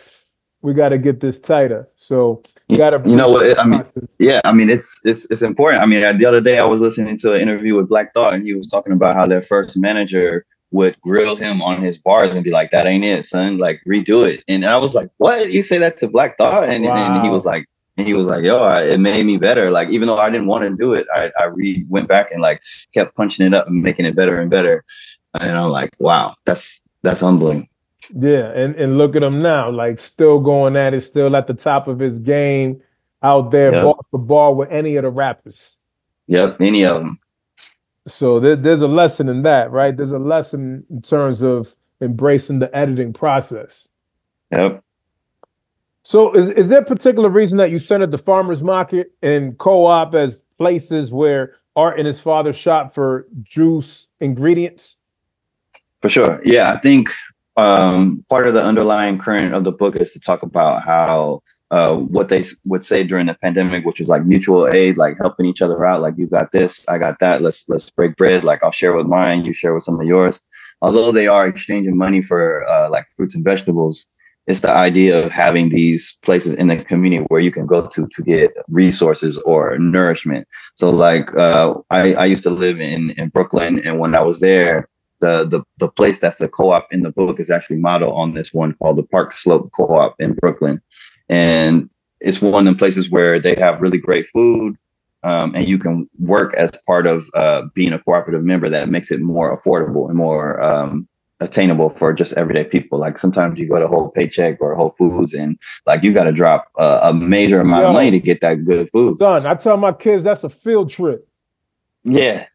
we 0.62 0.74
gotta 0.74 0.98
get 0.98 1.20
this 1.20 1.40
tighter. 1.40 1.88
So 1.96 2.42
you 2.68 2.78
gotta 2.78 3.00
you 3.08 3.16
know 3.16 3.30
what 3.30 3.58
I 3.58 3.64
mean 3.64 3.82
yeah, 4.18 4.40
I 4.44 4.52
mean 4.52 4.70
it's 4.70 5.04
it's 5.04 5.30
it's 5.30 5.42
important. 5.42 5.82
I 5.82 5.86
mean 5.86 6.00
the 6.18 6.26
other 6.26 6.40
day 6.40 6.58
I 6.58 6.64
was 6.64 6.80
listening 6.80 7.16
to 7.18 7.34
an 7.34 7.40
interview 7.40 7.76
with 7.76 7.88
Black 7.88 8.14
Thought 8.14 8.34
and 8.34 8.44
he 8.44 8.54
was 8.54 8.68
talking 8.68 8.92
about 8.92 9.14
how 9.14 9.26
their 9.26 9.42
first 9.42 9.76
manager 9.76 10.46
would 10.74 11.00
grill 11.02 11.36
him 11.36 11.62
on 11.62 11.80
his 11.80 11.98
bars 11.98 12.34
and 12.34 12.42
be 12.42 12.50
like, 12.50 12.72
That 12.72 12.86
ain't 12.86 13.04
it, 13.04 13.24
son. 13.24 13.58
Like 13.58 13.80
redo 13.86 14.28
it. 14.28 14.42
And 14.48 14.64
I 14.64 14.76
was 14.76 14.94
like, 14.94 15.08
What? 15.18 15.52
You 15.52 15.62
say 15.62 15.78
that 15.78 15.98
to 15.98 16.08
Black 16.08 16.36
Thought? 16.36 16.68
And, 16.68 16.84
wow. 16.84 17.14
and 17.14 17.24
he 17.24 17.30
was 17.30 17.46
like, 17.46 17.66
and 17.96 18.06
he 18.06 18.14
was 18.14 18.26
like, 18.26 18.44
"Yo, 18.44 18.68
it 18.76 18.98
made 18.98 19.24
me 19.24 19.36
better. 19.36 19.70
Like, 19.70 19.88
even 19.90 20.08
though 20.08 20.18
I 20.18 20.30
didn't 20.30 20.46
want 20.46 20.64
to 20.64 20.74
do 20.74 20.94
it, 20.94 21.06
I 21.14 21.30
I 21.38 21.44
re 21.44 21.84
went 21.88 22.08
back 22.08 22.30
and 22.30 22.40
like 22.42 22.60
kept 22.92 23.14
punching 23.16 23.46
it 23.46 23.54
up 23.54 23.66
and 23.66 23.82
making 23.82 24.04
it 24.04 24.16
better 24.16 24.40
and 24.40 24.50
better." 24.50 24.84
And 25.34 25.52
I'm 25.52 25.70
like, 25.70 25.90
"Wow, 25.98 26.34
that's 26.44 26.80
that's 27.02 27.20
humbling." 27.20 27.68
Yeah, 28.10 28.50
and 28.50 28.74
and 28.76 28.98
look 28.98 29.16
at 29.16 29.22
him 29.22 29.42
now, 29.42 29.70
like 29.70 29.98
still 29.98 30.40
going 30.40 30.76
at 30.76 30.94
it, 30.94 31.00
still 31.00 31.34
at 31.36 31.46
the 31.46 31.54
top 31.54 31.88
of 31.88 31.98
his 31.98 32.18
game, 32.18 32.82
out 33.22 33.50
there 33.50 33.72
yep. 33.72 33.84
ball 33.84 34.06
for 34.10 34.18
ball 34.18 34.54
with 34.54 34.70
any 34.70 34.96
of 34.96 35.04
the 35.04 35.10
rappers. 35.10 35.78
Yep, 36.26 36.60
any 36.60 36.84
of 36.84 37.00
them. 37.00 37.18
So 38.06 38.38
there, 38.38 38.56
there's 38.56 38.82
a 38.82 38.88
lesson 38.88 39.28
in 39.28 39.42
that, 39.42 39.70
right? 39.70 39.96
There's 39.96 40.12
a 40.12 40.18
lesson 40.18 40.84
in 40.90 41.00
terms 41.00 41.42
of 41.42 41.74
embracing 42.00 42.58
the 42.58 42.74
editing 42.76 43.12
process. 43.12 43.88
Yep. 44.52 44.84
So 46.04 46.34
is, 46.34 46.50
is 46.50 46.68
there 46.68 46.80
a 46.80 46.84
particular 46.84 47.30
reason 47.30 47.56
that 47.58 47.70
you 47.70 47.78
centered 47.78 48.10
the 48.10 48.18
farmers 48.18 48.62
market 48.62 49.12
and 49.22 49.56
co-op 49.56 50.14
as 50.14 50.42
places 50.58 51.10
where 51.10 51.56
Art 51.76 51.98
and 51.98 52.06
his 52.06 52.20
father 52.20 52.52
shop 52.52 52.94
for 52.94 53.26
juice 53.42 54.08
ingredients? 54.20 54.98
For 56.02 56.10
sure. 56.10 56.40
Yeah, 56.44 56.72
I 56.72 56.76
think 56.76 57.08
um, 57.56 58.22
part 58.28 58.46
of 58.46 58.52
the 58.52 58.62
underlying 58.62 59.18
current 59.18 59.54
of 59.54 59.64
the 59.64 59.72
book 59.72 59.96
is 59.96 60.12
to 60.12 60.20
talk 60.20 60.42
about 60.42 60.82
how 60.82 61.40
uh, 61.70 61.96
what 61.96 62.28
they 62.28 62.44
would 62.66 62.84
say 62.84 63.02
during 63.02 63.24
the 63.24 63.34
pandemic, 63.42 63.86
which 63.86 63.98
is 63.98 64.08
like 64.08 64.26
mutual 64.26 64.68
aid, 64.68 64.98
like 64.98 65.16
helping 65.16 65.46
each 65.46 65.62
other 65.62 65.86
out. 65.86 66.02
Like 66.02 66.14
you 66.18 66.26
got 66.26 66.52
this, 66.52 66.86
I 66.86 66.98
got 66.98 67.18
that. 67.20 67.40
Let's 67.40 67.64
let's 67.66 67.88
break 67.88 68.14
bread. 68.16 68.44
Like 68.44 68.62
I'll 68.62 68.70
share 68.70 68.94
with 68.94 69.06
mine, 69.06 69.46
you 69.46 69.54
share 69.54 69.74
with 69.74 69.84
some 69.84 69.98
of 69.98 70.06
yours. 70.06 70.38
Although 70.82 71.12
they 71.12 71.28
are 71.28 71.46
exchanging 71.46 71.96
money 71.96 72.20
for 72.20 72.62
uh, 72.68 72.90
like 72.90 73.06
fruits 73.16 73.34
and 73.34 73.42
vegetables, 73.42 74.06
it's 74.46 74.60
the 74.60 74.70
idea 74.70 75.24
of 75.24 75.32
having 75.32 75.70
these 75.70 76.18
places 76.22 76.54
in 76.56 76.66
the 76.66 76.84
community 76.84 77.24
where 77.28 77.40
you 77.40 77.50
can 77.50 77.66
go 77.66 77.86
to 77.86 78.06
to 78.06 78.22
get 78.22 78.52
resources 78.68 79.38
or 79.38 79.78
nourishment. 79.78 80.46
So 80.74 80.90
like 80.90 81.34
uh, 81.36 81.74
I, 81.90 82.14
I 82.14 82.24
used 82.26 82.42
to 82.44 82.50
live 82.50 82.80
in 82.80 83.10
in 83.12 83.28
Brooklyn, 83.30 83.80
and 83.86 83.98
when 83.98 84.14
I 84.14 84.20
was 84.20 84.40
there, 84.40 84.88
the 85.20 85.44
the 85.44 85.62
the 85.78 85.88
place 85.88 86.18
that's 86.18 86.38
the 86.38 86.48
co-op 86.48 86.92
in 86.92 87.02
the 87.02 87.12
book 87.12 87.40
is 87.40 87.50
actually 87.50 87.78
modeled 87.78 88.14
on 88.14 88.34
this 88.34 88.52
one 88.52 88.74
called 88.74 88.98
the 88.98 89.04
Park 89.04 89.32
Slope 89.32 89.70
Co-op 89.74 90.14
in 90.20 90.34
Brooklyn, 90.34 90.80
and 91.28 91.90
it's 92.20 92.42
one 92.42 92.66
of 92.66 92.74
the 92.74 92.78
places 92.78 93.10
where 93.10 93.38
they 93.38 93.54
have 93.54 93.80
really 93.80 93.98
great 93.98 94.26
food. 94.26 94.76
Um, 95.22 95.54
and 95.54 95.66
you 95.66 95.78
can 95.78 96.06
work 96.18 96.52
as 96.52 96.70
part 96.86 97.06
of 97.06 97.24
uh, 97.32 97.62
being 97.72 97.94
a 97.94 97.98
cooperative 97.98 98.44
member 98.44 98.68
that 98.68 98.90
makes 98.90 99.10
it 99.10 99.20
more 99.20 99.56
affordable 99.56 100.06
and 100.10 100.18
more 100.18 100.62
um, 100.62 101.08
attainable 101.40 101.90
for 101.90 102.12
just 102.12 102.32
everyday 102.34 102.64
people. 102.64 102.98
Like 102.98 103.18
sometimes 103.18 103.58
you 103.58 103.68
go 103.68 103.78
to 103.78 103.88
Whole 103.88 104.10
Paycheck 104.10 104.60
or 104.60 104.74
Whole 104.74 104.90
Foods, 104.90 105.34
and 105.34 105.58
like 105.86 106.02
you 106.02 106.12
got 106.12 106.24
to 106.24 106.32
drop 106.32 106.70
a, 106.76 107.00
a, 107.04 107.14
major 107.14 107.60
amount 107.60 107.82
Yo, 107.82 107.88
of 107.88 107.94
money 107.94 108.10
to 108.10 108.20
get 108.20 108.40
that 108.40 108.64
good 108.64 108.90
food. 108.90 109.18
Done. 109.18 109.46
I 109.46 109.54
tell 109.54 109.76
my 109.76 109.92
kids 109.92 110.24
that's 110.24 110.44
a 110.44 110.50
field 110.50 110.90
trip. 110.90 111.28
Yeah, 112.04 112.46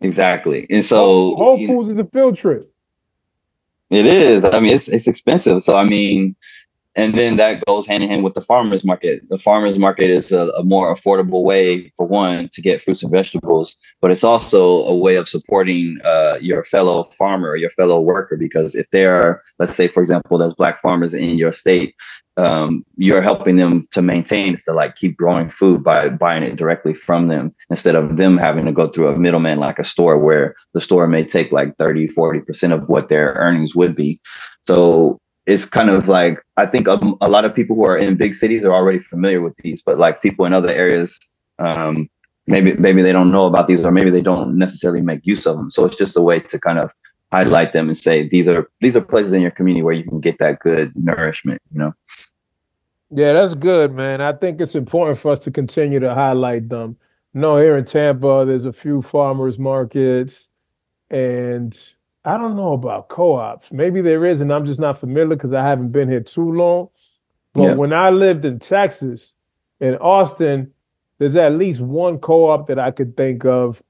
exactly. 0.00 0.66
And 0.70 0.84
so 0.84 0.96
Whole, 0.96 1.36
Whole 1.36 1.56
Foods 1.58 1.88
know, 1.88 2.00
is 2.00 2.06
a 2.06 2.10
field 2.10 2.36
trip. 2.36 2.64
It 3.90 4.06
is. 4.06 4.44
I 4.44 4.58
mean, 4.60 4.72
it's 4.72 4.88
it's 4.88 5.06
expensive. 5.06 5.62
So 5.62 5.76
I 5.76 5.84
mean, 5.84 6.34
and 6.94 7.14
then 7.14 7.36
that 7.36 7.64
goes 7.64 7.86
hand 7.86 8.02
in 8.02 8.10
hand 8.10 8.22
with 8.22 8.34
the 8.34 8.42
farmers 8.42 8.84
market. 8.84 9.26
The 9.30 9.38
farmers 9.38 9.78
market 9.78 10.10
is 10.10 10.30
a, 10.30 10.48
a, 10.48 10.62
more 10.62 10.94
affordable 10.94 11.42
way, 11.42 11.90
for 11.96 12.06
one, 12.06 12.50
to 12.50 12.60
get 12.60 12.82
fruits 12.82 13.02
and 13.02 13.10
vegetables, 13.10 13.76
but 14.00 14.10
it's 14.10 14.24
also 14.24 14.82
a 14.84 14.94
way 14.94 15.16
of 15.16 15.28
supporting 15.28 15.98
uh, 16.04 16.38
your 16.40 16.64
fellow 16.64 17.04
farmer 17.04 17.56
your 17.56 17.70
fellow 17.70 18.00
worker. 18.00 18.36
Because 18.36 18.74
if 18.74 18.88
there 18.90 19.14
are, 19.14 19.42
let's 19.58 19.74
say, 19.74 19.88
for 19.88 20.00
example, 20.00 20.36
there's 20.36 20.54
black 20.54 20.80
farmers 20.80 21.14
in 21.14 21.38
your 21.38 21.52
state, 21.52 21.94
um, 22.36 22.84
you're 22.96 23.22
helping 23.22 23.56
them 23.56 23.86
to 23.90 24.02
maintain 24.02 24.56
to 24.64 24.72
like 24.72 24.96
keep 24.96 25.16
growing 25.16 25.50
food 25.50 25.82
by 25.82 26.08
buying 26.08 26.42
it 26.42 26.56
directly 26.56 26.94
from 26.94 27.28
them 27.28 27.54
instead 27.70 27.94
of 27.94 28.16
them 28.16 28.36
having 28.36 28.64
to 28.66 28.72
go 28.72 28.88
through 28.88 29.08
a 29.08 29.18
middleman 29.18 29.58
like 29.58 29.78
a 29.78 29.84
store 29.84 30.18
where 30.18 30.54
the 30.72 30.80
store 30.80 31.06
may 31.06 31.24
take 31.24 31.52
like 31.52 31.76
30 31.76 32.08
40% 32.08 32.72
of 32.72 32.88
what 32.88 33.10
their 33.10 33.34
earnings 33.34 33.74
would 33.74 33.94
be 33.94 34.18
so 34.62 35.20
it's 35.46 35.64
kind 35.64 35.90
of 35.90 36.08
like 36.08 36.40
I 36.56 36.66
think 36.66 36.86
a, 36.86 36.98
a, 37.20 37.28
lot 37.28 37.44
of 37.44 37.54
people 37.54 37.74
who 37.76 37.84
are 37.84 37.98
in 37.98 38.16
big 38.16 38.34
cities 38.34 38.64
are 38.64 38.72
already 38.72 38.98
familiar 38.98 39.40
with 39.40 39.56
these, 39.56 39.82
but 39.82 39.98
like 39.98 40.22
people 40.22 40.44
in 40.44 40.52
other 40.52 40.70
areas, 40.70 41.18
um, 41.58 42.08
maybe 42.46 42.74
maybe 42.74 43.02
they 43.02 43.12
don't 43.12 43.32
know 43.32 43.46
about 43.46 43.66
these, 43.66 43.84
or 43.84 43.90
maybe 43.90 44.10
they 44.10 44.20
don't 44.20 44.56
necessarily 44.56 45.00
make 45.00 45.26
use 45.26 45.46
of 45.46 45.56
them. 45.56 45.70
So 45.70 45.84
it's 45.84 45.96
just 45.96 46.16
a 46.16 46.22
way 46.22 46.40
to 46.40 46.60
kind 46.60 46.78
of 46.78 46.92
highlight 47.32 47.72
them 47.72 47.88
and 47.88 47.96
say 47.96 48.28
these 48.28 48.46
are 48.46 48.68
these 48.80 48.96
are 48.96 49.00
places 49.00 49.32
in 49.32 49.42
your 49.42 49.50
community 49.50 49.82
where 49.82 49.94
you 49.94 50.04
can 50.04 50.20
get 50.20 50.38
that 50.38 50.60
good 50.60 50.92
nourishment. 50.94 51.60
You 51.72 51.78
know. 51.80 51.92
Yeah, 53.10 53.32
that's 53.34 53.54
good, 53.54 53.92
man. 53.92 54.20
I 54.20 54.32
think 54.32 54.60
it's 54.60 54.74
important 54.74 55.18
for 55.18 55.32
us 55.32 55.40
to 55.40 55.50
continue 55.50 55.98
to 56.00 56.14
highlight 56.14 56.68
them. 56.68 56.96
no, 57.34 57.58
here 57.58 57.76
in 57.76 57.84
Tampa, 57.84 58.44
there's 58.46 58.64
a 58.64 58.72
few 58.72 59.02
farmers 59.02 59.58
markets, 59.58 60.48
and 61.10 61.76
I 62.24 62.38
don't 62.38 62.56
know 62.56 62.72
about 62.72 63.08
co-ops. 63.08 63.72
Maybe 63.72 64.00
there 64.00 64.24
is, 64.24 64.40
and 64.40 64.52
I'm 64.52 64.64
just 64.64 64.78
not 64.78 64.98
familiar 64.98 65.36
because 65.36 65.52
I 65.52 65.66
haven't 65.66 65.92
been 65.92 66.08
here 66.08 66.20
too 66.20 66.52
long. 66.52 66.88
But 67.52 67.62
yeah. 67.62 67.74
when 67.74 67.92
I 67.92 68.10
lived 68.10 68.44
in 68.44 68.58
Texas, 68.58 69.34
in 69.80 69.96
Austin, 69.96 70.72
there's 71.18 71.36
at 71.36 71.52
least 71.52 71.80
one 71.80 72.18
co-op 72.18 72.68
that 72.68 72.78
I 72.78 72.90
could 72.90 73.16
think 73.16 73.44
of, 73.44 73.82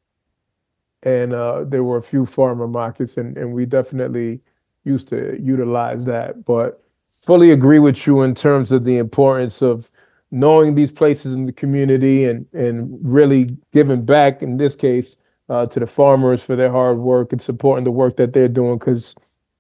and 1.03 1.33
uh, 1.33 1.65
there 1.65 1.85
were 1.85 1.99
a 1.99 2.03
few 2.03 2.27
farmer 2.27 2.67
markets, 2.67 3.17
and, 3.17 3.37
and 3.37 3.53
we 3.53 3.67
definitely 3.67 4.41
used 4.85 5.09
to 5.09 5.39
utilize 5.41 6.05
that. 6.07 6.45
But 6.45 6.83
fully 7.25 7.51
agree 7.51 7.79
with 7.79 8.07
you 8.07 8.23
in 8.23 8.35
terms 8.35 8.73
of 8.73 8.85
the 8.85 8.97
importance 8.97 9.63
of 9.63 9.91
knowing 10.31 10.75
these 10.75 10.91
places 10.91 11.35
in 11.35 11.45
the 11.47 11.53
community 11.53 12.25
and 12.25 12.47
and 12.53 12.99
really 13.03 13.57
giving 13.73 14.05
back. 14.05 14.43
In 14.43 14.57
this 14.57 14.75
case, 14.75 15.19
uh, 15.49 15.67
to 15.67 15.81
the 15.81 15.87
farmers 15.87 16.43
for 16.43 16.57
their 16.57 16.71
hard 16.71 16.99
work 16.99 17.33
and 17.33 17.43
supporting 17.43 17.85
the 17.85 17.91
work 17.91 18.17
that 18.17 18.33
they're 18.33 18.49
doing 18.49 18.79
because 18.79 19.15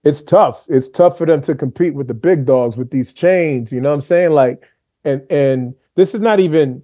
it's 0.05 0.23
tough. 0.23 0.67
It's 0.69 0.89
tough 0.89 1.19
for 1.19 1.27
them 1.27 1.41
to 1.43 1.55
compete 1.55 1.95
with 1.95 2.09
the 2.09 2.15
big 2.15 2.45
dogs 2.45 2.77
with 2.77 2.91
these 2.91 3.12
chains. 3.12 3.73
You 3.73 3.81
know 3.81 3.91
what 3.91 3.97
I'm 3.97 4.01
saying? 4.03 4.33
Like, 4.33 4.65
and 5.05 5.23
and 5.31 5.75
this 5.95 6.15
is 6.15 6.21
not 6.21 6.41
even 6.41 6.83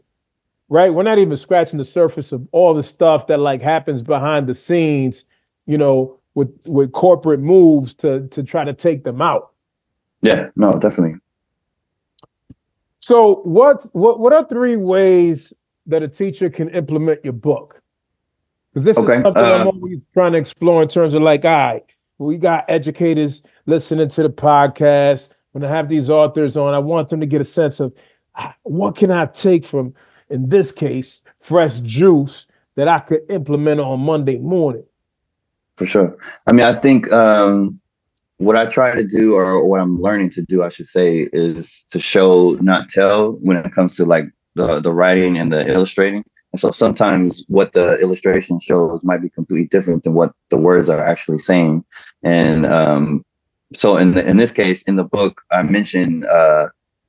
right. 0.68 0.92
We're 0.92 1.02
not 1.02 1.18
even 1.18 1.36
scratching 1.36 1.78
the 1.78 1.84
surface 1.84 2.32
of 2.32 2.46
all 2.52 2.74
the 2.74 2.82
stuff 2.82 3.26
that 3.28 3.38
like 3.38 3.62
happens 3.62 4.02
behind 4.02 4.46
the 4.46 4.54
scenes. 4.54 5.24
You 5.66 5.78
know, 5.78 6.18
with 6.34 6.54
with 6.66 6.92
corporate 6.92 7.40
moves 7.40 7.94
to 7.96 8.28
to 8.28 8.42
try 8.42 8.64
to 8.64 8.72
take 8.72 9.04
them 9.04 9.20
out. 9.20 9.52
Yeah. 10.22 10.50
No, 10.56 10.78
definitely. 10.78 11.18
So 13.00 13.36
what 13.44 13.86
what 13.92 14.20
what 14.20 14.32
are 14.32 14.46
three 14.46 14.76
ways 14.76 15.52
that 15.86 16.02
a 16.02 16.08
teacher 16.08 16.50
can 16.50 16.68
implement 16.70 17.24
your 17.24 17.32
book? 17.32 17.82
Because 18.72 18.84
this 18.84 18.98
okay. 18.98 19.14
is 19.14 19.22
something 19.22 19.42
uh, 19.42 19.58
I'm 19.60 19.66
always 19.66 19.98
trying 20.12 20.32
to 20.32 20.38
explore 20.38 20.82
in 20.82 20.88
terms 20.88 21.14
of 21.14 21.22
like, 21.22 21.44
all 21.44 21.50
right, 21.50 21.84
we 22.18 22.36
got 22.36 22.64
educators 22.68 23.42
listening 23.66 24.08
to 24.10 24.22
the 24.22 24.30
podcast. 24.30 25.30
When 25.52 25.64
I 25.64 25.68
have 25.68 25.88
these 25.88 26.10
authors 26.10 26.56
on, 26.56 26.74
I 26.74 26.78
want 26.78 27.08
them 27.08 27.20
to 27.20 27.26
get 27.26 27.40
a 27.40 27.44
sense 27.44 27.80
of 27.80 27.94
ah, 28.34 28.54
what 28.62 28.96
can 28.96 29.10
I 29.10 29.26
take 29.26 29.64
from, 29.64 29.94
in 30.28 30.48
this 30.48 30.72
case, 30.72 31.22
fresh 31.40 31.80
juice 31.80 32.46
that 32.74 32.88
I 32.88 33.00
could 33.00 33.22
implement 33.28 33.80
on 33.80 34.00
Monday 34.00 34.38
morning. 34.38 34.84
For 35.76 35.86
sure. 35.86 36.16
I 36.46 36.52
mean, 36.52 36.66
I 36.66 36.74
think 36.74 37.10
um, 37.12 37.80
what 38.36 38.56
I 38.56 38.66
try 38.66 38.94
to 38.94 39.04
do, 39.04 39.34
or 39.34 39.66
what 39.66 39.80
I'm 39.80 40.00
learning 40.00 40.30
to 40.30 40.42
do, 40.42 40.62
I 40.62 40.68
should 40.68 40.86
say, 40.86 41.28
is 41.32 41.84
to 41.90 42.00
show, 42.00 42.52
not 42.60 42.88
tell, 42.88 43.32
when 43.32 43.56
it 43.56 43.72
comes 43.72 43.96
to 43.96 44.04
like 44.04 44.26
the 44.54 44.80
the 44.80 44.92
writing 44.92 45.38
and 45.38 45.52
the 45.52 45.66
illustrating. 45.68 46.24
And 46.52 46.60
so 46.60 46.70
sometimes 46.70 47.44
what 47.48 47.72
the 47.72 48.00
illustration 48.00 48.58
shows 48.58 49.04
might 49.04 49.20
be 49.20 49.28
completely 49.28 49.66
different 49.68 50.04
than 50.04 50.14
what 50.14 50.32
the 50.50 50.56
words 50.56 50.88
are 50.88 51.00
actually 51.00 51.38
saying. 51.38 51.84
And 52.22 52.64
um, 52.64 53.24
so 53.74 53.96
in 53.96 54.12
the, 54.12 54.26
in 54.26 54.38
this 54.38 54.50
case, 54.50 54.82
in 54.84 54.96
the 54.96 55.04
book, 55.04 55.42
I 55.50 55.62
mentioned 55.62 56.24
uh, 56.24 56.68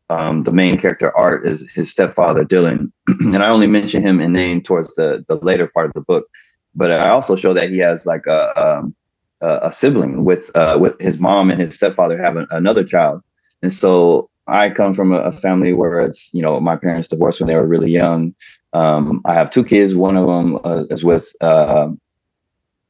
um, 0.10 0.44
the 0.44 0.52
main 0.52 0.78
character 0.78 1.16
Art 1.16 1.46
is 1.46 1.70
his 1.72 1.92
stepfather 1.92 2.44
Dylan, 2.44 2.92
and 3.08 3.38
I 3.38 3.50
only 3.50 3.68
mention 3.68 4.02
him 4.02 4.20
in 4.20 4.34
name 4.34 4.62
towards 4.62 4.96
the 4.96 5.24
the 5.28 5.36
later 5.36 5.68
part 5.68 5.88
of 5.88 5.94
the 5.94 6.02
book. 6.02 6.28
But 6.76 6.92
I 6.92 7.10
also 7.10 7.36
show 7.36 7.54
that 7.54 7.70
he 7.70 7.78
has 7.80 8.06
like 8.06 8.26
a 8.26 8.60
um, 8.60 8.96
a 9.42 9.72
sibling 9.72 10.26
with 10.26 10.52
uh, 10.56 10.78
with 10.82 11.00
his 11.00 11.20
mom 11.20 11.52
and 11.52 11.62
his 11.62 11.76
stepfather 11.76 12.18
have 12.18 12.36
an, 12.38 12.48
another 12.50 12.84
child, 12.84 13.22
and 13.62 13.72
so 13.72 14.30
I 14.48 14.72
come 14.72 14.94
from 14.94 15.14
a, 15.14 15.32
family 15.32 15.74
where 15.74 16.00
it's 16.02 16.34
you 16.34 16.42
know 16.42 16.60
my 16.60 16.76
parents 16.76 17.08
divorced 17.08 17.40
when 17.40 17.48
they 17.48 17.56
were 17.56 17.68
really 17.68 17.92
young. 17.92 18.34
Um, 18.74 19.22
I 19.26 19.34
have 19.34 19.50
two 19.50 19.64
kids. 19.64 19.96
One 19.96 20.18
of 20.18 20.28
them 20.28 20.60
uh, 20.64 20.86
is 20.90 21.04
with 21.04 21.34
uh, 21.42 21.90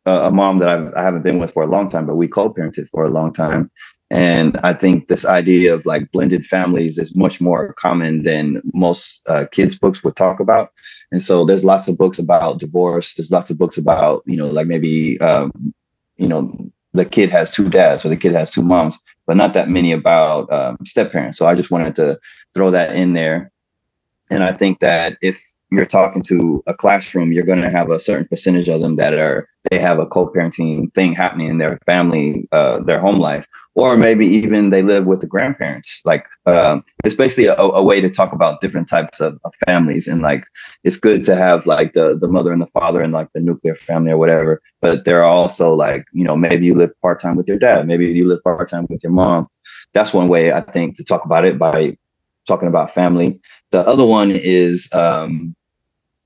a 0.06 0.32
mom 0.32 0.60
that 0.60 0.70
I've, 0.70 0.94
I 0.94 1.02
haven't 1.02 1.24
been 1.24 1.40
with 1.40 1.54
for 1.54 1.64
a 1.64 1.68
long 1.68 1.90
time, 1.90 2.06
but 2.06 2.16
we 2.16 2.28
co-parented 2.28 2.90
for 2.90 3.04
a 3.04 3.10
long 3.10 3.34
time. 3.34 3.72
And 4.12 4.58
I 4.64 4.74
think 4.74 5.08
this 5.08 5.24
idea 5.24 5.74
of 5.74 5.86
like 5.86 6.12
blended 6.12 6.44
families 6.46 6.98
is 6.98 7.16
much 7.16 7.40
more 7.40 7.74
common 7.74 8.24
than 8.24 8.62
most 8.74 9.22
uh, 9.28 9.46
kids' 9.52 9.78
books 9.78 10.04
would 10.04 10.16
talk 10.16 10.40
about. 10.40 10.72
And 11.12 11.22
so 11.22 11.46
there's 11.46 11.64
lots 11.64 11.88
of 11.88 11.98
books 11.98 12.18
about 12.18 12.60
divorce. 12.60 13.14
There's 13.14 13.32
lots 13.32 13.52
of 13.52 13.60
books 13.60 13.78
about, 13.78 14.24
you 14.26 14.36
know, 14.36 14.50
like 14.50 14.66
maybe, 14.66 15.20
um, 15.22 15.74
you 16.18 16.28
know, 16.28 16.72
the 16.94 17.06
kid 17.06 17.30
has 17.30 17.52
two 17.52 17.70
dads 17.70 18.04
or 18.04 18.10
the 18.10 18.18
kid 18.18 18.32
has 18.32 18.50
two 18.50 18.64
moms, 18.64 18.98
but 19.28 19.38
not 19.38 19.54
that 19.54 19.70
many 19.70 19.92
about 19.92 20.52
um, 20.52 20.78
step 20.86 21.12
parents. 21.12 21.38
So 21.38 21.46
I 21.46 21.54
just 21.54 21.70
wanted 21.70 21.96
to 21.98 22.20
throw 22.56 22.72
that 22.72 22.96
in 22.96 23.14
there. 23.14 23.52
And 24.32 24.44
I 24.44 24.54
think 24.54 24.80
that 24.80 25.18
if 25.22 25.40
you're 25.72 25.86
talking 25.86 26.22
to 26.24 26.64
a 26.68 26.74
classroom, 26.74 27.32
you're 27.32 27.46
going 27.46 27.62
to 27.62 27.70
have 27.70 27.90
a 27.90 28.00
certain 28.00 28.28
percentage 28.28 28.68
of 28.70 28.82
them 28.82 28.96
that 28.96 29.14
are 29.14 29.48
they 29.70 29.78
have 29.78 30.00
a 30.00 30.06
co-parenting 30.06 30.94
thing 30.94 31.12
happening 31.12 31.48
in 31.48 31.58
their 31.58 31.78
family, 31.86 32.48
uh, 32.54 32.80
their 32.80 33.00
home 33.00 33.20
life, 33.20 33.46
or 33.76 33.98
maybe 33.98 34.26
even 34.26 34.70
they 34.70 34.82
live 34.82 35.06
with 35.06 35.20
the 35.20 35.28
grandparents. 35.28 36.02
Like 36.06 36.26
um, 36.46 36.84
it's 37.04 37.16
basically 37.16 37.48
a, 37.48 37.56
a, 37.56 37.84
way 37.84 38.00
to 38.00 38.10
talk 38.10 38.32
about 38.32 38.62
different 38.62 38.88
types 38.88 39.20
of, 39.20 39.38
of, 39.44 39.54
families, 39.68 40.08
and 40.08 40.22
like 40.22 40.46
it's 40.84 40.96
good 40.96 41.24
to 41.26 41.36
have 41.36 41.66
like 41.66 41.94
the 41.94 42.18
the 42.18 42.30
mother 42.30 42.54
and 42.54 42.62
the 42.62 42.68
father 42.68 43.02
and 43.02 43.12
like 43.12 43.28
the 43.34 43.42
nuclear 43.42 43.76
family 43.76 44.12
or 44.12 44.18
whatever. 44.18 44.62
But 44.82 45.06
there 45.06 45.20
are 45.20 45.30
also 45.30 45.74
like 45.74 46.06
you 46.14 46.24
know 46.24 46.38
maybe 46.38 46.66
you 46.66 46.74
live 46.74 46.92
part 47.02 47.22
time 47.22 47.36
with 47.36 47.48
your 47.48 47.60
dad, 47.60 47.86
maybe 47.86 48.08
you 48.08 48.28
live 48.28 48.44
part 48.44 48.70
time 48.70 48.88
with 48.90 49.04
your 49.04 49.12
mom. 49.14 49.48
That's 49.94 50.14
one 50.14 50.30
way 50.30 50.52
I 50.52 50.62
think 50.62 50.96
to 50.98 51.04
talk 51.04 51.26
about 51.26 51.46
it 51.46 51.60
by 51.60 51.98
talking 52.48 52.70
about 52.70 52.94
family. 52.94 53.40
The 53.72 53.82
other 53.82 54.06
one 54.06 54.32
is 54.32 54.90
um, 54.94 55.56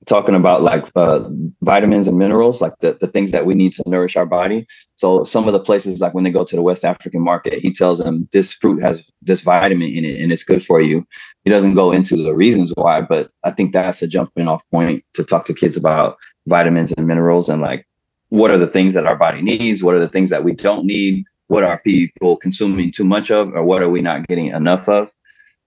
talking 0.06 0.36
about 0.36 0.62
like 0.62 0.88
uh, 0.96 1.30
vitamins 1.62 2.08
and 2.08 2.18
minerals, 2.18 2.62
like 2.62 2.78
the, 2.80 2.94
the 2.94 3.08
things 3.08 3.32
that 3.32 3.46
we 3.46 3.56
need 3.56 3.74
to 3.74 3.84
nourish 3.86 4.16
our 4.16 4.26
body. 4.26 4.68
So 4.96 5.24
some 5.24 5.48
of 5.48 5.54
the 5.54 5.60
places, 5.60 6.02
like 6.02 6.14
when 6.14 6.24
they 6.24 6.32
go 6.32 6.44
to 6.44 6.56
the 6.56 6.62
West 6.62 6.86
African 6.86 7.22
market, 7.22 7.60
he 7.60 7.72
tells 7.74 8.00
them 8.00 8.28
this 8.32 8.54
fruit 8.54 8.82
has 8.82 9.10
this 9.22 9.42
vitamin 9.42 9.92
in 9.92 10.06
it 10.06 10.20
and 10.20 10.32
it's 10.32 10.44
good 10.44 10.66
for 10.66 10.82
you. 10.82 11.06
He 11.44 11.50
doesn't 11.50 11.76
go 11.76 11.92
into 11.92 12.16
the 12.16 12.36
reasons 12.36 12.72
why, 12.76 13.02
but 13.02 13.32
I 13.44 13.52
think 13.52 13.74
that's 13.74 14.02
a 14.02 14.08
jumping 14.08 14.48
off 14.48 14.64
point 14.72 15.04
to 15.14 15.24
talk 15.24 15.46
to 15.46 15.54
kids 15.54 15.78
about 15.78 16.18
vitamins 16.48 16.92
and 16.94 17.08
minerals 17.08 17.50
and 17.50 17.62
like 17.62 17.88
what 18.30 18.52
are 18.52 18.58
the 18.58 18.68
things 18.68 18.94
that 18.96 19.06
our 19.06 19.16
body 19.16 19.42
needs, 19.42 19.84
what 19.84 19.96
are 19.96 20.00
the 20.00 20.10
things 20.10 20.30
that 20.30 20.44
we 20.44 20.54
don't 20.54 20.86
need, 20.86 21.24
what 21.48 21.64
are 21.64 21.80
people 21.82 22.36
consuming 22.38 22.92
too 22.92 23.06
much 23.06 23.30
of, 23.30 23.54
or 23.54 23.64
what 23.64 23.82
are 23.82 23.90
we 23.90 24.02
not 24.02 24.28
getting 24.28 24.48
enough 24.48 24.90
of. 24.90 25.12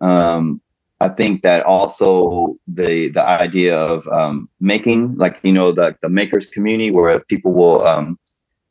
Um, 0.00 0.60
I 1.00 1.08
think 1.08 1.42
that 1.42 1.64
also 1.64 2.56
the 2.66 3.08
the 3.08 3.22
idea 3.22 3.76
of 3.78 4.08
um, 4.08 4.48
making, 4.60 5.16
like 5.16 5.38
you 5.42 5.52
know, 5.52 5.70
the 5.72 5.96
the 6.00 6.08
makers 6.08 6.46
community 6.46 6.90
where 6.90 7.20
people 7.20 7.52
will, 7.52 7.86
um, 7.86 8.18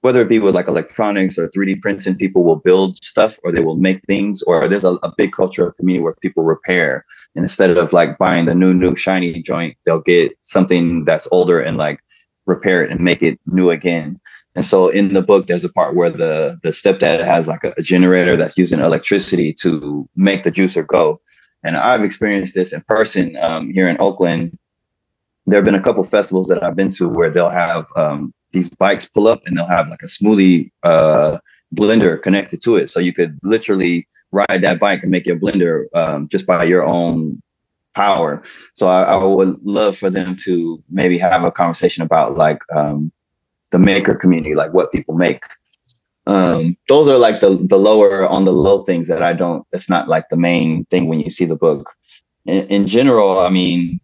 whether 0.01 0.21
it 0.21 0.29
be 0.29 0.39
with 0.39 0.55
like 0.55 0.67
electronics 0.67 1.37
or 1.37 1.49
3D 1.49 1.81
printing, 1.81 2.15
people 2.15 2.43
will 2.43 2.59
build 2.59 2.97
stuff 3.03 3.37
or 3.43 3.51
they 3.51 3.61
will 3.61 3.75
make 3.75 4.01
things, 4.05 4.41
or 4.43 4.67
there's 4.67 4.83
a, 4.83 4.97
a 5.03 5.13
big 5.17 5.33
culture 5.33 5.67
of 5.67 5.77
community 5.77 6.03
where 6.03 6.15
people 6.21 6.43
repair. 6.43 7.05
And 7.35 7.45
instead 7.45 7.77
of 7.77 7.93
like 7.93 8.17
buying 8.17 8.45
the 8.45 8.55
new 8.55 8.73
new 8.73 8.95
shiny 8.95 9.41
joint, 9.43 9.77
they'll 9.85 10.01
get 10.01 10.35
something 10.41 11.05
that's 11.05 11.27
older 11.31 11.59
and 11.59 11.77
like 11.77 11.99
repair 12.47 12.83
it 12.83 12.89
and 12.91 13.01
make 13.01 13.21
it 13.21 13.39
new 13.45 13.69
again. 13.69 14.19
And 14.55 14.65
so 14.65 14.87
in 14.87 15.13
the 15.13 15.21
book, 15.21 15.45
there's 15.45 15.65
a 15.65 15.69
part 15.69 15.95
where 15.95 16.09
the 16.09 16.57
the 16.63 16.69
stepdad 16.69 17.23
has 17.23 17.47
like 17.47 17.63
a, 17.63 17.73
a 17.77 17.83
generator 17.83 18.35
that's 18.35 18.57
using 18.57 18.79
electricity 18.79 19.53
to 19.61 20.09
make 20.15 20.41
the 20.41 20.51
juicer 20.51 20.87
go 20.87 21.21
and 21.65 21.75
I've 21.75 22.03
experienced 22.03 22.53
this 22.53 22.71
in 22.71 22.81
person 22.81 23.35
um, 23.37 23.71
here 23.71 23.89
in 23.89 23.99
Oakland. 23.99 24.57
There 25.47 25.57
have 25.57 25.65
been 25.65 25.75
a 25.75 25.81
couple 25.81 26.03
festivals 26.03 26.47
that 26.47 26.63
I've 26.63 26.75
been 26.75 26.91
to 26.91 27.09
where 27.09 27.31
they'll 27.31 27.49
have 27.49 27.87
um, 27.95 28.33
these 28.51 28.69
bikes 28.69 29.05
pull 29.05 29.27
up 29.27 29.41
and 29.45 29.57
they'll 29.57 29.65
have 29.65 29.89
like 29.89 30.03
a 30.03 30.05
smoothie 30.05 30.71
uh, 30.83 31.39
blender 31.73 32.21
connected 32.21 32.61
to 32.61 32.75
it. 32.75 32.87
So 32.87 32.99
you 32.99 33.13
could 33.13 33.39
literally 33.43 34.07
ride 34.31 34.61
that 34.61 34.79
bike 34.79 35.01
and 35.01 35.11
make 35.11 35.25
your 35.25 35.39
blender 35.39 35.85
um, 35.95 36.27
just 36.27 36.45
by 36.45 36.63
your 36.65 36.85
own 36.85 37.41
power. 37.95 38.43
So 38.75 38.87
I, 38.87 39.03
I, 39.03 39.23
would 39.23 39.61
love 39.63 39.97
for 39.97 40.09
them 40.09 40.35
to 40.43 40.83
maybe 40.89 41.17
have 41.17 41.43
a 41.43 41.51
conversation 41.51 42.03
about 42.03 42.35
like 42.35 42.59
um, 42.75 43.11
the 43.71 43.79
maker 43.79 44.13
community, 44.13 44.53
like 44.53 44.73
what 44.73 44.91
people 44.91 45.15
make 45.15 45.43
um, 46.27 46.75
those 46.87 47.07
are 47.07 47.17
like 47.17 47.39
the 47.39 47.49
the 47.49 47.77
lower 47.77 48.27
on 48.27 48.45
the 48.45 48.53
low 48.53 48.79
things 48.79 49.07
that 49.07 49.21
I 49.21 49.33
don't. 49.33 49.65
It's 49.71 49.89
not 49.89 50.07
like 50.07 50.29
the 50.29 50.37
main 50.37 50.85
thing 50.85 51.07
when 51.07 51.19
you 51.19 51.29
see 51.29 51.45
the 51.45 51.55
book. 51.55 51.93
In, 52.45 52.67
in 52.67 52.87
general, 52.87 53.39
I 53.39 53.49
mean, 53.49 53.99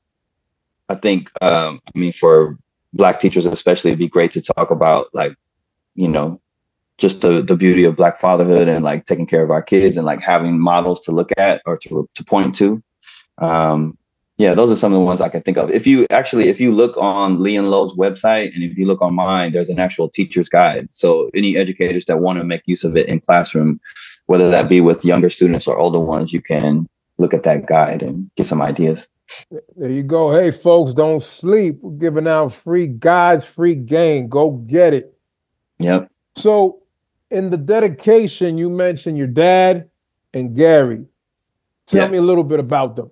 I 0.88 0.96
think 0.96 1.32
um, 1.42 1.82
I 1.94 1.98
mean 1.98 2.12
for 2.12 2.58
black 2.94 3.20
teachers 3.20 3.46
especially, 3.46 3.92
it'd 3.92 4.00
be 4.00 4.08
great 4.08 4.32
to 4.32 4.42
talk 4.42 4.70
about 4.70 5.08
like, 5.14 5.36
you 5.96 6.08
know, 6.08 6.40
just 6.98 7.22
the 7.22 7.42
the 7.42 7.56
beauty 7.56 7.86
of 7.86 7.96
black 7.96 8.20
fatherhood 8.20 8.68
and 8.68 8.84
like 8.84 9.06
taking 9.06 9.26
care 9.26 9.44
of 9.44 9.50
our 9.50 9.64
kids 9.64 9.98
and 9.98 10.06
like 10.06 10.22
having 10.22 10.60
models 10.60 11.02
to 11.02 11.12
look 11.12 11.32
at 11.38 11.62
or 11.66 11.78
to 11.78 12.08
to 12.14 12.24
point 12.24 12.56
to. 12.56 12.84
Um, 13.40 13.98
yeah, 14.42 14.56
those 14.56 14.72
are 14.72 14.76
some 14.76 14.92
of 14.92 14.98
the 14.98 15.06
ones 15.06 15.22
I 15.22 15.30
can 15.30 15.44
think 15.44 15.58
of. 15.58 15.70
If 15.70 15.86
you 15.86 16.08
actually, 16.10 16.50
if 16.50 16.60
you 16.60 16.72
look 16.72 16.98
on 16.98 17.38
Lee 17.38 17.56
and 17.56 17.70
Low's 17.70 17.94
website, 17.94 18.56
and 18.56 18.64
if 18.64 18.76
you 18.76 18.86
look 18.86 19.00
on 19.00 19.14
mine, 19.14 19.52
there's 19.52 19.70
an 19.70 19.80
actual 19.80 20.10
teacher's 20.10 20.50
guide. 20.50 20.90
So 20.92 21.30
any 21.36 21.58
educators 21.58 22.06
that 22.06 22.22
want 22.22 22.40
to 22.40 22.44
make 22.44 22.64
use 22.66 22.84
of 22.84 22.98
it 22.98 23.08
in 23.08 23.20
classroom, 23.20 23.80
whether 24.26 24.50
that 24.50 24.68
be 24.68 24.82
with 24.82 25.06
younger 25.06 25.30
students 25.30 25.68
or 25.68 25.78
older 25.78 26.00
ones, 26.00 26.34
you 26.34 26.42
can 26.42 26.90
look 27.20 27.36
at 27.36 27.44
that 27.44 27.68
guide 27.68 28.02
and 28.02 28.32
get 28.36 28.48
some 28.48 28.64
ideas. 28.64 29.08
There 29.78 29.92
you 29.92 30.02
go. 30.02 30.34
Hey, 30.34 30.50
folks, 30.50 30.96
don't 30.96 31.22
sleep. 31.22 31.78
We're 31.80 32.00
giving 32.00 32.28
out 32.28 32.52
free 32.52 32.88
guides, 32.88 33.46
free 33.46 33.76
game. 33.76 34.28
Go 34.28 34.50
get 34.50 34.96
it. 34.96 35.14
Yep. 35.78 36.10
So, 36.36 36.80
in 37.30 37.52
the 37.52 37.58
dedication, 37.58 38.58
you 38.58 38.72
mentioned 38.72 39.20
your 39.20 39.28
dad 39.28 39.88
and 40.34 40.56
Gary. 40.56 41.06
Tell 41.86 42.02
yep. 42.02 42.12
me 42.12 42.18
a 42.18 42.24
little 42.24 42.44
bit 42.44 42.60
about 42.60 42.96
them. 42.96 43.12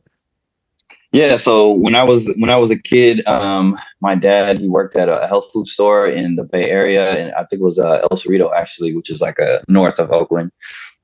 Yeah, 1.11 1.37
so 1.37 1.73
when 1.73 1.95
I 1.95 2.03
was 2.03 2.31
when 2.37 2.51
I 2.51 2.57
was 2.57 2.69
a 2.69 2.79
kid, 2.79 3.25
um, 3.25 3.79
my 3.99 4.13
dad 4.13 4.59
he 4.59 4.67
worked 4.67 4.95
at 4.95 5.09
a 5.09 5.25
health 5.25 5.49
food 5.51 5.67
store 5.67 6.07
in 6.07 6.35
the 6.35 6.43
Bay 6.43 6.69
Area, 6.69 7.11
and 7.11 7.33
I 7.33 7.45
think 7.45 7.61
it 7.61 7.65
was 7.65 7.79
uh, 7.79 8.07
El 8.11 8.17
Cerrito 8.17 8.53
actually, 8.55 8.95
which 8.95 9.09
is 9.09 9.19
like 9.19 9.39
a 9.39 9.63
north 9.67 9.97
of 9.97 10.11
Oakland. 10.11 10.51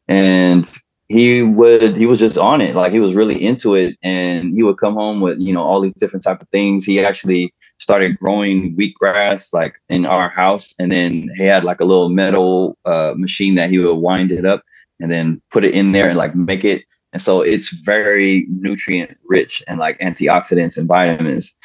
And 0.08 0.72
he 1.10 1.42
would 1.42 1.96
he 1.98 2.06
was 2.06 2.20
just 2.20 2.38
on 2.38 2.62
it, 2.62 2.76
like 2.76 2.92
he 2.94 3.00
was 3.00 3.16
really 3.16 3.44
into 3.44 3.74
it, 3.74 3.98
and 4.04 4.54
he 4.54 4.62
would 4.62 4.78
come 4.78 4.94
home 4.94 5.22
with 5.22 5.40
you 5.40 5.52
know 5.52 5.64
all 5.64 5.82
these 5.82 5.94
different 5.94 6.24
type 6.24 6.40
of 6.40 6.50
things. 6.50 6.86
He 6.86 7.04
actually 7.04 7.52
started 7.80 8.20
growing 8.20 8.78
wheatgrass 8.78 9.54
like 9.54 9.76
in 9.90 10.06
our 10.06 10.30
house, 10.30 10.76
and 10.80 10.92
then 10.92 11.30
he 11.36 11.46
had 11.46 11.64
like 11.64 11.80
a 11.80 11.86
little 11.86 12.10
metal 12.10 12.78
uh, 12.86 13.16
machine 13.18 13.56
that 13.56 13.72
he 13.72 13.80
would 13.80 13.96
wind 13.96 14.32
it 14.32 14.46
up 14.46 14.62
and 15.00 15.12
then 15.12 15.42
put 15.50 15.64
it 15.66 15.74
in 15.74 15.94
there 15.94 16.10
and 16.10 16.18
like 16.18 16.36
make 16.36 16.64
it 16.64 16.84
and 17.16 17.22
so 17.22 17.40
it's 17.40 17.70
very 17.70 18.46
nutrient 18.50 19.18
rich 19.24 19.64
and 19.70 19.80
like 19.80 19.98
antioxidants 20.00 20.78
and 20.78 20.86
vitamins. 20.86 21.56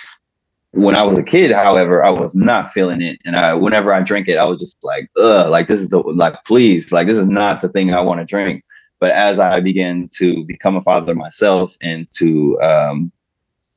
When 0.71 0.95
I 0.95 1.03
was 1.03 1.19
a 1.19 1.25
kid, 1.25 1.51
however, 1.51 2.05
I 2.05 2.11
was 2.11 2.37
not 2.37 2.71
feeling 2.71 3.03
it. 3.03 3.19
And 3.25 3.35
I 3.35 3.55
whenever 3.55 3.93
I 3.93 4.01
drink 4.01 4.29
it, 4.29 4.39
I 4.39 4.45
was 4.45 4.61
just 4.61 4.77
like, 4.85 5.11
ugh, 5.17 5.51
like 5.51 5.67
this 5.67 5.81
is 5.81 5.89
the 5.89 5.99
like 5.99 6.45
please, 6.45 6.93
like 6.93 7.09
this 7.09 7.17
is 7.17 7.27
not 7.27 7.63
the 7.63 7.69
thing 7.69 7.93
I 7.93 8.01
want 8.01 8.21
to 8.21 8.25
drink. 8.25 8.63
But 9.01 9.11
as 9.11 9.41
I 9.41 9.59
began 9.59 10.09
to 10.19 10.45
become 10.45 10.77
a 10.77 10.83
father 10.83 11.17
myself 11.17 11.77
and 11.83 12.07
to 12.13 12.57
um, 12.61 13.11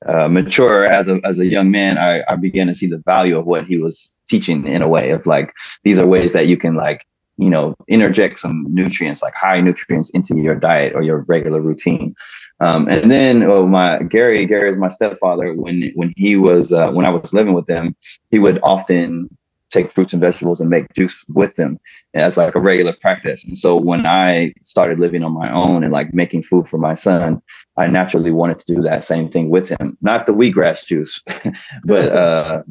uh, 0.06 0.28
mature 0.28 0.86
as 0.86 1.08
a 1.08 1.20
as 1.24 1.40
a 1.40 1.48
young 1.48 1.72
man, 1.72 1.98
I, 1.98 2.24
I 2.32 2.36
began 2.36 2.68
to 2.68 2.76
see 2.76 2.86
the 2.86 3.02
value 3.04 3.36
of 3.36 3.48
what 3.48 3.66
he 3.66 3.80
was 3.80 4.16
teaching 4.28 4.68
in 4.68 4.84
a 4.84 4.88
way 4.88 5.10
of 5.10 5.26
like 5.26 5.52
these 5.84 5.98
are 5.98 6.06
ways 6.06 6.34
that 6.34 6.46
you 6.46 6.56
can 6.56 6.76
like 6.76 7.04
you 7.38 7.50
know 7.50 7.76
interject 7.88 8.40
some 8.40 8.66
nutrients 8.70 9.22
like 9.22 9.34
high 9.34 9.60
nutrients 9.62 10.10
into 10.12 10.38
your 10.38 10.56
diet 10.56 10.94
or 10.96 11.02
your 11.02 11.26
regular 11.28 11.62
routine. 11.62 12.16
Um, 12.60 12.88
and 12.88 13.12
then 13.12 13.44
oh, 13.44 13.68
my 13.68 14.04
gary 14.04 14.46
gary 14.46 14.70
is 14.70 14.78
my 14.78 14.90
stepfather. 14.90 15.54
When 15.54 15.92
when 15.96 16.14
he 16.16 16.36
was 16.36 16.72
uh, 16.72 16.92
when 16.92 17.06
i 17.06 17.10
was 17.10 17.34
living 17.34 17.54
with 17.54 17.66
them 17.66 17.96
he 18.32 18.40
would 18.40 18.60
often 18.64 19.30
take 19.74 19.92
fruits 19.92 20.14
and 20.14 20.22
vegetables 20.22 20.62
and 20.62 20.70
make 20.70 20.94
juice 20.94 21.26
with 21.30 21.56
them 21.56 21.80
as 22.14 22.38
like 22.38 22.54
a 22.56 22.60
regular 22.60 22.94
practice. 22.94 23.46
And 23.46 23.58
so 23.58 23.76
when 23.76 24.06
I 24.06 24.54
started 24.64 25.00
living 25.00 25.24
on 25.24 25.34
my 25.34 25.52
own 25.52 25.84
and 25.84 25.92
like 25.92 26.14
making 26.14 26.44
food 26.44 26.68
for 26.68 26.78
my 26.78 26.94
son, 26.94 27.42
I 27.76 27.88
naturally 27.88 28.32
wanted 28.32 28.60
to 28.60 28.76
do 28.76 28.82
that 28.84 29.04
same 29.04 29.30
thing 29.30 29.50
with 29.50 29.70
him. 29.70 29.98
Not 30.02 30.28
the 30.28 30.34
wheatgrass 30.34 30.86
juice, 30.86 31.22
but 31.84 32.12
uh, 32.24 32.64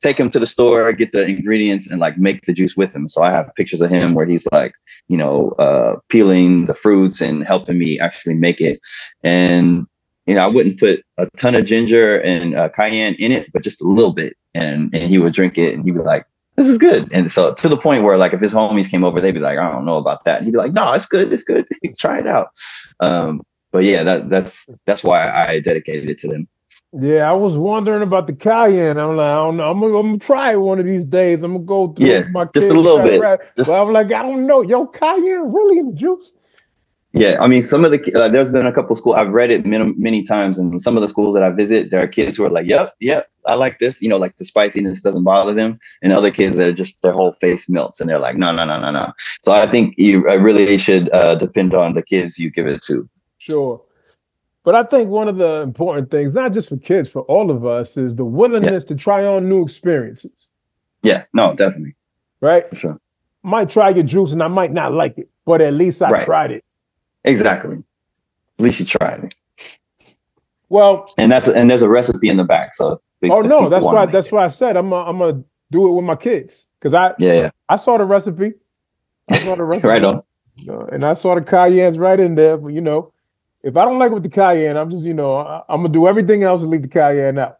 take 0.00 0.18
him 0.18 0.30
to 0.30 0.40
the 0.40 0.46
store, 0.46 0.92
get 0.92 1.12
the 1.12 1.26
ingredients, 1.26 1.88
and 1.88 2.00
like 2.00 2.18
make 2.18 2.42
the 2.42 2.52
juice 2.52 2.76
with 2.76 2.94
him. 2.94 3.06
So 3.06 3.22
I 3.22 3.30
have 3.30 3.54
pictures 3.54 3.80
of 3.80 3.90
him 3.90 4.14
where 4.14 4.26
he's 4.26 4.46
like, 4.50 4.72
you 5.06 5.16
know, 5.16 5.50
uh, 5.58 6.00
peeling 6.08 6.66
the 6.66 6.74
fruits 6.74 7.20
and 7.20 7.44
helping 7.44 7.78
me 7.78 8.00
actually 8.00 8.34
make 8.34 8.60
it. 8.60 8.80
And 9.22 9.86
you 10.26 10.34
know, 10.34 10.44
I 10.44 10.48
wouldn't 10.48 10.78
put 10.78 11.02
a 11.16 11.26
ton 11.38 11.54
of 11.54 11.64
ginger 11.64 12.20
and 12.20 12.54
uh, 12.54 12.68
cayenne 12.68 13.14
in 13.14 13.32
it, 13.32 13.50
but 13.50 13.62
just 13.62 13.80
a 13.80 13.88
little 13.88 14.12
bit. 14.12 14.34
And 14.54 14.92
and 14.92 15.04
he 15.04 15.18
would 15.18 15.32
drink 15.32 15.56
it, 15.56 15.74
and 15.74 15.84
he'd 15.84 15.94
be 15.94 16.00
like, 16.00 16.26
this 16.58 16.68
is 16.68 16.76
good. 16.76 17.12
And 17.12 17.30
so 17.30 17.54
to 17.54 17.68
the 17.68 17.76
point 17.76 18.02
where 18.02 18.16
like 18.16 18.32
if 18.32 18.40
his 18.40 18.52
homies 18.52 18.90
came 18.90 19.04
over, 19.04 19.20
they'd 19.20 19.32
be 19.32 19.38
like, 19.38 19.58
I 19.58 19.70
don't 19.70 19.84
know 19.84 19.96
about 19.96 20.24
that. 20.24 20.38
And 20.38 20.44
he'd 20.44 20.50
be 20.50 20.58
like, 20.58 20.72
no, 20.72 20.92
it's 20.92 21.06
good, 21.06 21.32
it's 21.32 21.44
good. 21.44 21.66
Try 21.98 22.18
it 22.18 22.26
out. 22.26 22.48
Um, 22.98 23.42
but 23.70 23.84
yeah, 23.84 24.02
that 24.02 24.28
that's 24.28 24.68
that's 24.84 25.04
why 25.04 25.30
I 25.30 25.60
dedicated 25.60 26.10
it 26.10 26.18
to 26.18 26.28
them. 26.28 26.48
Yeah, 26.92 27.30
I 27.30 27.34
was 27.34 27.56
wondering 27.56 28.02
about 28.02 28.26
the 28.26 28.32
cayenne. 28.32 28.98
I'm 28.98 29.16
like, 29.16 29.26
I 29.26 29.34
don't 29.36 29.58
know. 29.58 29.70
I'm 29.70 29.80
gonna, 29.80 29.98
I'm 29.98 30.06
gonna 30.06 30.18
try 30.18 30.52
it 30.52 30.56
one 30.56 30.80
of 30.80 30.86
these 30.86 31.04
days. 31.04 31.44
I'm 31.44 31.52
gonna 31.52 31.64
go 31.64 31.88
through 31.88 32.06
yeah, 32.06 32.24
my 32.32 32.46
just 32.46 32.70
a 32.70 32.74
little 32.74 32.98
bit. 32.98 33.20
Just, 33.56 33.70
but 33.70 33.80
I'm 33.80 33.92
like, 33.92 34.06
I 34.06 34.22
don't 34.22 34.46
know. 34.46 34.62
Yo, 34.62 34.86
cayenne 34.86 35.52
really 35.52 35.78
in 35.78 35.90
the 35.90 35.92
juice? 35.92 36.32
Yeah, 37.12 37.38
I 37.40 37.46
mean, 37.46 37.62
some 37.62 37.86
of 37.86 37.90
the 37.90 38.14
uh, 38.14 38.28
there's 38.28 38.52
been 38.52 38.66
a 38.66 38.72
couple 38.72 38.94
schools 38.94 39.16
I've 39.16 39.32
read 39.32 39.50
it 39.50 39.64
many, 39.64 39.94
many 39.94 40.22
times, 40.22 40.58
and 40.58 40.80
some 40.80 40.94
of 40.96 41.00
the 41.00 41.08
schools 41.08 41.34
that 41.34 41.42
I 41.42 41.48
visit, 41.48 41.90
there 41.90 42.02
are 42.02 42.06
kids 42.06 42.36
who 42.36 42.44
are 42.44 42.50
like, 42.50 42.66
"Yep, 42.66 42.96
yep, 43.00 43.30
I 43.46 43.54
like 43.54 43.78
this." 43.78 44.02
You 44.02 44.10
know, 44.10 44.18
like 44.18 44.36
the 44.36 44.44
spiciness 44.44 45.00
doesn't 45.00 45.24
bother 45.24 45.54
them, 45.54 45.80
and 46.02 46.12
other 46.12 46.30
kids 46.30 46.56
that 46.56 46.68
are 46.68 46.72
just 46.72 47.00
their 47.00 47.12
whole 47.12 47.32
face 47.32 47.66
melts, 47.66 47.98
and 47.98 48.10
they're 48.10 48.18
like, 48.18 48.36
"No, 48.36 48.54
no, 48.54 48.66
no, 48.66 48.78
no, 48.78 48.90
no." 48.90 49.12
So 49.42 49.52
I 49.52 49.66
think 49.66 49.94
you 49.96 50.28
I 50.28 50.34
really 50.34 50.76
should 50.76 51.10
uh, 51.10 51.34
depend 51.36 51.72
on 51.72 51.94
the 51.94 52.02
kids 52.02 52.38
you 52.38 52.50
give 52.50 52.66
it 52.66 52.82
to. 52.82 53.08
Sure, 53.38 53.82
but 54.62 54.74
I 54.74 54.82
think 54.82 55.08
one 55.08 55.28
of 55.28 55.36
the 55.38 55.62
important 55.62 56.10
things, 56.10 56.34
not 56.34 56.52
just 56.52 56.68
for 56.68 56.76
kids, 56.76 57.08
for 57.08 57.22
all 57.22 57.50
of 57.50 57.64
us, 57.64 57.96
is 57.96 58.16
the 58.16 58.24
willingness 58.26 58.84
yeah. 58.84 58.88
to 58.88 58.94
try 58.96 59.24
on 59.24 59.48
new 59.48 59.62
experiences. 59.62 60.50
Yeah, 61.02 61.24
no, 61.32 61.54
definitely. 61.54 61.94
Right. 62.42 62.68
For 62.68 62.76
sure. 62.76 63.00
Might 63.42 63.70
try 63.70 63.88
your 63.88 64.04
juice, 64.04 64.32
and 64.32 64.42
I 64.42 64.48
might 64.48 64.72
not 64.72 64.92
like 64.92 65.16
it, 65.16 65.30
but 65.46 65.62
at 65.62 65.72
least 65.72 66.02
I 66.02 66.10
right. 66.10 66.24
tried 66.26 66.50
it 66.50 66.64
Exactly. 67.24 67.76
At 68.58 68.62
least 68.64 68.80
you 68.80 68.86
tried 68.86 69.24
it. 69.24 69.34
Well, 70.68 71.10
and 71.16 71.32
that's 71.32 71.48
and 71.48 71.70
there's 71.70 71.82
a 71.82 71.88
recipe 71.88 72.28
in 72.28 72.36
the 72.36 72.44
back. 72.44 72.74
So 72.74 73.00
oh 73.24 73.40
no, 73.40 73.68
that's 73.68 73.84
why 73.84 74.06
that's 74.06 74.30
why 74.30 74.44
I 74.44 74.48
said 74.48 74.76
I'm 74.76 74.92
a, 74.92 74.96
I'm 74.96 75.18
gonna 75.18 75.42
do 75.70 75.88
it 75.88 75.92
with 75.92 76.04
my 76.04 76.16
kids 76.16 76.66
because 76.78 76.94
I 76.94 77.14
yeah, 77.18 77.32
yeah 77.32 77.50
I 77.68 77.76
saw 77.76 77.96
the 77.96 78.04
recipe. 78.04 78.54
I 79.30 79.38
saw 79.38 79.54
the 79.54 79.64
recipe 79.64 79.88
right 79.88 80.04
on, 80.04 80.22
and 80.92 81.04
I 81.04 81.14
saw 81.14 81.34
the 81.34 81.40
cayennes 81.40 81.98
right 81.98 82.20
in 82.20 82.34
there. 82.34 82.58
But 82.58 82.68
you 82.68 82.80
know, 82.80 83.12
if 83.62 83.76
I 83.76 83.84
don't 83.84 83.98
like 83.98 84.10
it 84.10 84.14
with 84.14 84.24
the 84.24 84.28
cayenne, 84.28 84.76
I'm 84.76 84.90
just 84.90 85.04
you 85.04 85.14
know 85.14 85.36
I, 85.36 85.62
am 85.68 85.82
gonna 85.82 85.88
do 85.88 86.06
everything 86.06 86.42
else 86.42 86.60
and 86.60 86.70
leave 86.70 86.82
the 86.82 86.88
cayenne 86.88 87.38
out. 87.38 87.58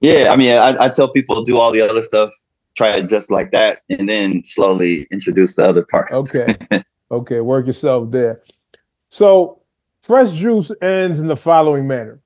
Yeah, 0.00 0.32
I 0.32 0.36
mean, 0.36 0.56
I, 0.56 0.84
I 0.84 0.88
tell 0.88 1.12
people 1.12 1.44
do 1.44 1.58
all 1.58 1.72
the 1.72 1.80
other 1.80 2.02
stuff, 2.02 2.30
try 2.76 2.96
it 2.96 3.08
just 3.08 3.30
like 3.30 3.50
that, 3.52 3.80
and 3.88 4.08
then 4.08 4.44
slowly 4.44 5.06
introduce 5.10 5.54
the 5.54 5.68
other 5.68 5.84
parts. 5.84 6.12
Okay, 6.12 6.56
okay, 7.10 7.40
work 7.40 7.66
yourself 7.66 8.10
there. 8.10 8.40
So, 9.10 9.62
Fresh 10.02 10.32
Juice 10.32 10.70
ends 10.80 11.18
in 11.18 11.26
the 11.28 11.36
following 11.36 11.86
manner 11.86 12.20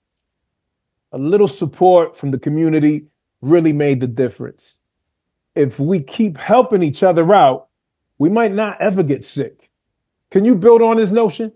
A 1.13 1.19
little 1.19 1.49
support 1.49 2.17
from 2.17 2.31
the 2.31 2.39
community 2.39 3.07
really 3.41 3.73
made 3.73 4.01
the 4.01 4.07
difference. 4.07 4.79
If 5.55 5.79
we 5.79 6.01
keep 6.01 6.39
helping 6.39 6.83
each 6.83 7.03
other 7.03 7.33
out, 7.35 7.69
we 8.19 8.31
might 8.31 8.53
not 8.53 8.81
ever 8.81 9.03
get 9.03 9.25
sick. 9.25 9.71
Can 10.31 10.45
you 10.45 10.55
build 10.55 10.81
on 10.81 10.97
this 10.97 11.11
notion? 11.11 11.53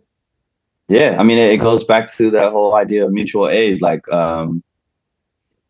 Yeah, 0.88 1.16
I 1.18 1.22
mean, 1.22 1.38
it 1.38 1.58
goes 1.58 1.82
back 1.82 2.12
to 2.14 2.30
that 2.30 2.52
whole 2.52 2.74
idea 2.74 3.06
of 3.06 3.12
mutual 3.12 3.48
aid. 3.48 3.82
Like, 3.82 4.06
um, 4.12 4.62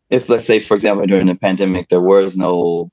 if 0.09 0.29
let's 0.29 0.45
say, 0.45 0.59
for 0.59 0.73
example, 0.75 1.05
during 1.05 1.27
the 1.27 1.35
pandemic, 1.35 1.89
there 1.89 2.01
was 2.01 2.37
no, 2.37 2.91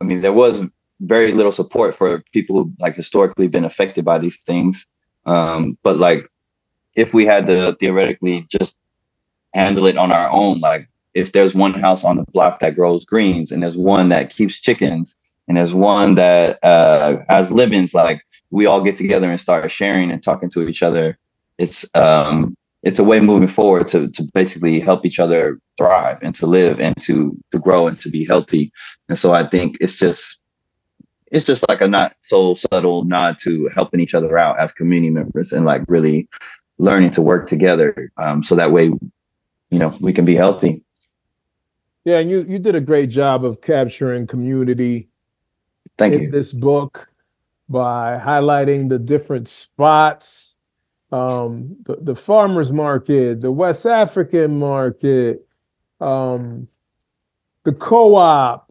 I 0.00 0.04
mean, 0.04 0.20
there 0.20 0.32
was 0.32 0.62
very 1.00 1.32
little 1.32 1.52
support 1.52 1.94
for 1.94 2.22
people 2.32 2.56
who 2.56 2.72
like 2.78 2.94
historically 2.94 3.48
been 3.48 3.64
affected 3.64 4.04
by 4.04 4.18
these 4.18 4.38
things. 4.42 4.86
Um, 5.26 5.78
but 5.82 5.98
like, 5.98 6.28
if 6.96 7.14
we 7.14 7.26
had 7.26 7.46
to 7.46 7.74
theoretically 7.78 8.46
just 8.50 8.76
handle 9.54 9.86
it 9.86 9.96
on 9.98 10.12
our 10.12 10.30
own, 10.32 10.60
like 10.60 10.88
if 11.14 11.32
there's 11.32 11.54
one 11.54 11.74
house 11.74 12.04
on 12.04 12.16
the 12.16 12.24
block 12.32 12.60
that 12.60 12.74
grows 12.76 13.04
greens 13.04 13.52
and 13.52 13.62
there's 13.62 13.76
one 13.76 14.08
that 14.10 14.30
keeps 14.30 14.60
chickens 14.60 15.16
and 15.48 15.56
there's 15.56 15.74
one 15.74 16.14
that 16.16 16.58
uh, 16.62 17.18
has 17.28 17.50
livings, 17.50 17.94
like 17.94 18.22
we 18.50 18.66
all 18.66 18.82
get 18.82 18.96
together 18.96 19.30
and 19.30 19.40
start 19.40 19.70
sharing 19.70 20.10
and 20.10 20.22
talking 20.22 20.50
to 20.50 20.68
each 20.68 20.82
other. 20.82 21.18
It's 21.58 21.86
um, 21.94 22.54
it's 22.82 22.98
a 22.98 23.04
way 23.04 23.20
moving 23.20 23.48
forward 23.48 23.88
to 23.88 24.08
to 24.10 24.28
basically 24.34 24.80
help 24.80 25.06
each 25.06 25.18
other 25.18 25.58
thrive 25.78 26.18
and 26.22 26.34
to 26.36 26.46
live 26.46 26.80
and 26.80 26.94
to 27.02 27.36
to 27.52 27.58
grow 27.58 27.88
and 27.88 27.98
to 28.00 28.10
be 28.10 28.24
healthy. 28.24 28.72
And 29.08 29.18
so 29.18 29.32
I 29.32 29.46
think 29.46 29.76
it's 29.80 29.96
just 29.96 30.38
it's 31.32 31.46
just 31.46 31.68
like 31.68 31.80
a 31.80 31.88
not 31.88 32.14
so 32.20 32.54
subtle 32.54 33.04
nod 33.04 33.38
to 33.40 33.68
helping 33.74 34.00
each 34.00 34.14
other 34.14 34.38
out 34.38 34.58
as 34.58 34.72
community 34.72 35.10
members 35.10 35.52
and 35.52 35.64
like 35.64 35.82
really 35.88 36.28
learning 36.78 37.10
to 37.10 37.22
work 37.22 37.48
together 37.48 38.10
um, 38.16 38.42
so 38.42 38.54
that 38.54 38.70
way 38.70 38.84
you 38.84 39.78
know 39.78 39.94
we 40.00 40.12
can 40.12 40.24
be 40.24 40.34
healthy 40.34 40.82
yeah 42.04 42.18
and 42.18 42.30
you 42.30 42.44
you 42.48 42.58
did 42.58 42.74
a 42.74 42.80
great 42.80 43.10
job 43.10 43.44
of 43.44 43.60
capturing 43.60 44.26
community 44.26 45.08
Thank 45.98 46.14
in 46.14 46.22
you. 46.22 46.30
this 46.30 46.52
book 46.52 47.10
by 47.68 48.20
highlighting 48.22 48.88
the 48.88 48.98
different 48.98 49.48
spots 49.48 50.54
um, 51.12 51.76
the, 51.84 51.96
the 51.96 52.16
farmers 52.16 52.72
market 52.72 53.40
the 53.40 53.52
west 53.52 53.86
african 53.86 54.58
market 54.58 55.46
um, 56.00 56.68
the 57.64 57.72
co-op 57.72 58.65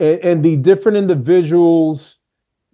and, 0.00 0.18
and 0.20 0.44
the 0.44 0.56
different 0.56 0.98
individuals 0.98 2.18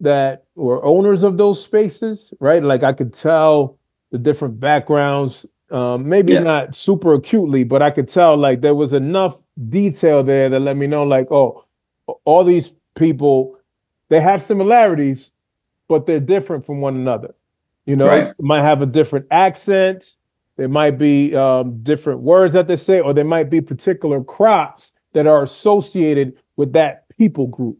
that 0.00 0.44
were 0.54 0.82
owners 0.84 1.22
of 1.22 1.36
those 1.36 1.62
spaces, 1.62 2.32
right? 2.40 2.62
Like 2.62 2.82
I 2.82 2.92
could 2.92 3.12
tell 3.12 3.78
the 4.10 4.18
different 4.18 4.60
backgrounds, 4.60 5.44
um, 5.70 6.08
maybe 6.08 6.34
yeah. 6.34 6.40
not 6.40 6.74
super 6.74 7.14
acutely, 7.14 7.64
but 7.64 7.82
I 7.82 7.90
could 7.90 8.08
tell 8.08 8.36
like 8.36 8.60
there 8.60 8.74
was 8.74 8.94
enough 8.94 9.42
detail 9.68 10.22
there 10.22 10.48
that 10.48 10.60
let 10.60 10.76
me 10.76 10.86
know, 10.86 11.02
like, 11.02 11.30
oh, 11.30 11.64
all 12.24 12.44
these 12.44 12.72
people, 12.94 13.58
they 14.08 14.20
have 14.20 14.40
similarities, 14.40 15.32
but 15.88 16.06
they're 16.06 16.20
different 16.20 16.64
from 16.64 16.80
one 16.80 16.94
another. 16.94 17.34
You 17.84 17.96
know, 17.96 18.06
right. 18.06 18.34
might 18.40 18.62
have 18.62 18.82
a 18.82 18.86
different 18.86 19.26
accent. 19.30 20.16
There 20.56 20.68
might 20.68 20.98
be 20.98 21.34
um, 21.34 21.82
different 21.82 22.20
words 22.20 22.54
that 22.54 22.66
they 22.66 22.76
say, 22.76 23.00
or 23.00 23.12
there 23.12 23.24
might 23.24 23.50
be 23.50 23.60
particular 23.60 24.22
crops 24.22 24.92
that 25.12 25.26
are 25.26 25.42
associated 25.42 26.36
with 26.56 26.72
that 26.72 27.05
people 27.18 27.46
group. 27.46 27.78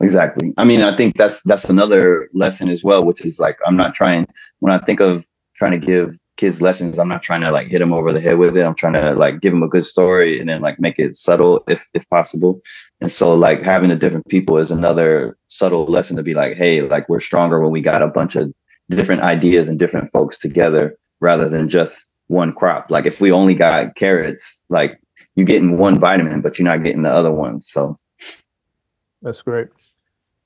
Exactly. 0.00 0.52
I 0.56 0.64
mean, 0.64 0.82
I 0.82 0.96
think 0.96 1.16
that's 1.16 1.42
that's 1.42 1.64
another 1.64 2.28
lesson 2.32 2.68
as 2.68 2.82
well, 2.82 3.04
which 3.04 3.24
is 3.24 3.38
like 3.38 3.58
I'm 3.66 3.76
not 3.76 3.94
trying 3.94 4.26
when 4.60 4.72
I 4.72 4.78
think 4.78 5.00
of 5.00 5.26
trying 5.54 5.78
to 5.78 5.86
give 5.86 6.18
kids 6.36 6.60
lessons, 6.60 6.98
I'm 6.98 7.08
not 7.08 7.22
trying 7.22 7.42
to 7.42 7.52
like 7.52 7.68
hit 7.68 7.78
them 7.78 7.92
over 7.92 8.12
the 8.12 8.20
head 8.20 8.38
with 8.38 8.56
it. 8.56 8.64
I'm 8.64 8.74
trying 8.74 8.94
to 8.94 9.14
like 9.14 9.40
give 9.40 9.52
them 9.52 9.62
a 9.62 9.68
good 9.68 9.86
story 9.86 10.40
and 10.40 10.48
then 10.48 10.60
like 10.60 10.80
make 10.80 10.98
it 10.98 11.16
subtle 11.16 11.62
if 11.68 11.86
if 11.94 12.08
possible. 12.10 12.60
And 13.00 13.10
so 13.10 13.34
like 13.34 13.62
having 13.62 13.90
the 13.90 13.96
different 13.96 14.26
people 14.28 14.58
is 14.58 14.70
another 14.70 15.36
subtle 15.48 15.84
lesson 15.86 16.16
to 16.16 16.22
be 16.22 16.34
like, 16.34 16.56
hey, 16.56 16.82
like 16.82 17.08
we're 17.08 17.20
stronger 17.20 17.60
when 17.60 17.70
we 17.70 17.80
got 17.80 18.02
a 18.02 18.08
bunch 18.08 18.34
of 18.34 18.52
different 18.90 19.22
ideas 19.22 19.68
and 19.68 19.78
different 19.78 20.10
folks 20.12 20.36
together 20.36 20.96
rather 21.20 21.48
than 21.48 21.68
just 21.68 22.10
one 22.26 22.52
crop. 22.52 22.90
Like 22.90 23.06
if 23.06 23.20
we 23.20 23.30
only 23.30 23.54
got 23.54 23.94
carrots, 23.94 24.62
like 24.68 24.98
you're 25.36 25.46
getting 25.46 25.78
one 25.78 25.98
vitamin, 25.98 26.40
but 26.40 26.58
you're 26.58 26.64
not 26.64 26.82
getting 26.82 27.02
the 27.02 27.10
other 27.10 27.32
ones. 27.32 27.68
So 27.68 27.98
that's 29.24 29.42
great. 29.42 29.68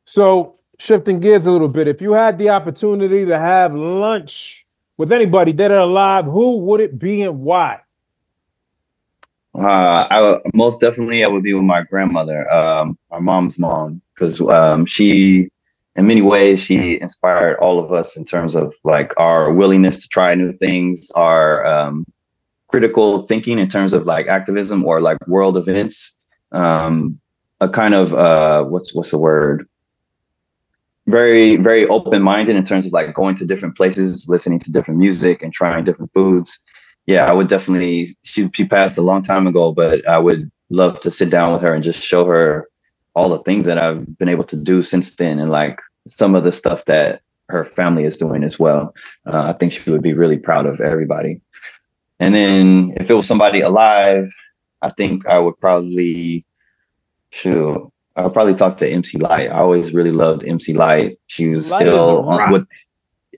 So, 0.05 0.55
shifting 0.79 1.21
gears 1.21 1.47
a 1.47 1.51
little 1.51 1.69
bit, 1.69 1.89
if 1.89 2.01
you 2.01 2.13
had 2.13 2.39
the 2.39 2.49
opportunity 2.49 3.27
to 3.27 3.39
have 3.39 3.75
lunch 3.75 4.65
with 4.97 5.13
anybody 5.13 5.53
dead 5.53 5.73
or 5.73 5.79
alive, 5.81 6.25
who 6.25 6.59
would 6.59 6.81
it 6.81 6.99
be 6.99 7.23
and 7.23 7.41
why? 7.41 7.81
Uh, 9.55 10.07
I 10.11 10.41
most 10.55 10.81
definitely 10.81 11.25
I 11.25 11.29
would 11.29 11.43
be 11.43 11.53
with 11.53 11.65
my 11.65 11.83
grandmother, 11.83 12.51
um, 12.51 12.97
my 13.11 13.19
mom's 13.19 13.59
mom, 13.59 14.01
because 14.15 14.41
um, 14.41 14.87
she, 14.87 15.51
in 15.97 16.07
many 16.07 16.23
ways, 16.23 16.61
she 16.61 17.01
inspired 17.01 17.59
all 17.59 17.83
of 17.83 17.93
us 17.93 18.17
in 18.17 18.25
terms 18.25 18.55
of 18.55 18.73
like 18.85 19.13
our 19.17 19.53
willingness 19.53 20.01
to 20.03 20.09
try 20.09 20.35
new 20.37 20.53
things, 20.53 21.11
our 21.13 21.67
um, 21.67 22.07
critical 22.69 23.27
thinking 23.27 23.59
in 23.59 23.69
terms 23.69 23.93
of 23.93 24.07
like 24.07 24.29
activism 24.29 24.85
or 24.87 25.01
like 25.01 25.19
world 25.27 25.57
events. 25.57 26.15
Um, 26.53 27.19
a 27.61 27.69
kind 27.69 27.95
of 27.95 28.15
uh, 28.15 28.65
what's 28.65 28.95
what's 28.95 29.11
the 29.11 29.19
word? 29.19 29.69
Very 31.07 31.57
very 31.57 31.87
open 31.87 32.23
minded 32.23 32.57
in 32.57 32.65
terms 32.65 32.87
of 32.87 32.93
like 32.93 33.15
going 33.15 33.35
to 33.37 33.47
different 33.47 33.77
places, 33.77 34.29
listening 34.29 34.61
to 34.61 34.73
different 34.73 35.01
music, 35.01 35.43
and 35.43 35.53
trying 35.53 35.85
different 35.85 36.13
foods. 36.13 36.59
Yeah, 37.07 37.27
I 37.27 37.33
would 37.33 37.49
definitely. 37.49 38.17
She 38.23 38.51
she 38.53 38.67
passed 38.67 38.99
a 38.99 39.03
long 39.03 39.23
time 39.23 39.47
ago, 39.47 39.73
but 39.73 40.07
I 40.07 40.19
would 40.19 40.51
love 40.71 41.01
to 41.01 41.11
sit 41.11 41.31
down 41.31 41.53
with 41.53 41.63
her 41.63 41.73
and 41.73 41.83
just 41.83 42.03
show 42.03 42.27
her 42.27 42.69
all 43.15 43.31
the 43.31 43.39
things 43.39 43.65
that 43.65 43.79
I've 43.79 44.19
been 44.19 44.29
able 44.29 44.45
to 44.45 44.57
do 44.57 44.83
since 44.83 45.17
then, 45.17 45.39
and 45.39 45.51
like 45.51 45.81
some 46.07 46.35
of 46.35 46.45
the 46.45 46.53
stuff 46.53 46.85
that 46.85 47.23
her 47.49 47.65
family 47.65 48.05
is 48.05 48.17
doing 48.17 48.45
as 48.45 48.59
well. 48.59 48.95
Uh, 49.27 49.53
I 49.53 49.53
think 49.55 49.73
she 49.73 49.91
would 49.91 50.03
be 50.03 50.13
really 50.13 50.39
proud 50.39 50.67
of 50.67 50.81
everybody. 50.81 51.41
And 52.21 52.35
then 52.35 52.93
if 52.97 53.11
it 53.11 53.15
was 53.15 53.27
somebody 53.27 53.61
alive, 53.61 54.29
I 54.83 54.91
think 54.91 55.27
I 55.27 55.39
would 55.39 55.59
probably 55.59 56.45
Sure. 57.31 57.91
I'll 58.17 58.31
probably 58.31 58.55
talk 58.55 58.79
to 58.79 58.89
MC 58.89 59.19
Lyte. 59.19 59.51
I 59.51 59.61
always 59.61 59.95
really 59.95 60.11
loved 60.11 60.45
MC 60.45 60.75
Lyte. 60.75 61.19
She 61.29 61.49
was 61.49 61.71
Lyte 61.71 61.83
still 61.83 62.29
on, 62.29 62.51
with 62.51 62.67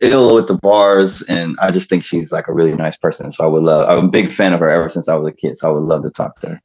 ill 0.00 0.34
with 0.34 0.48
the 0.48 0.56
bars, 0.56 1.22
and 1.22 1.56
I 1.60 1.70
just 1.70 1.90
think 1.90 2.02
she's 2.02 2.32
like 2.32 2.48
a 2.48 2.52
really 2.54 2.74
nice 2.74 2.96
person. 2.96 3.30
So 3.30 3.44
I 3.44 3.46
would 3.46 3.62
love. 3.62 3.88
I'm 3.88 4.06
a 4.06 4.08
big 4.08 4.32
fan 4.32 4.54
of 4.54 4.60
her 4.60 4.70
ever 4.70 4.88
since 4.88 5.08
I 5.08 5.16
was 5.16 5.28
a 5.28 5.36
kid. 5.36 5.56
So 5.56 5.68
I 5.68 5.72
would 5.72 5.82
love 5.82 6.02
to 6.04 6.10
talk 6.10 6.40
to 6.40 6.48
her. 6.50 6.62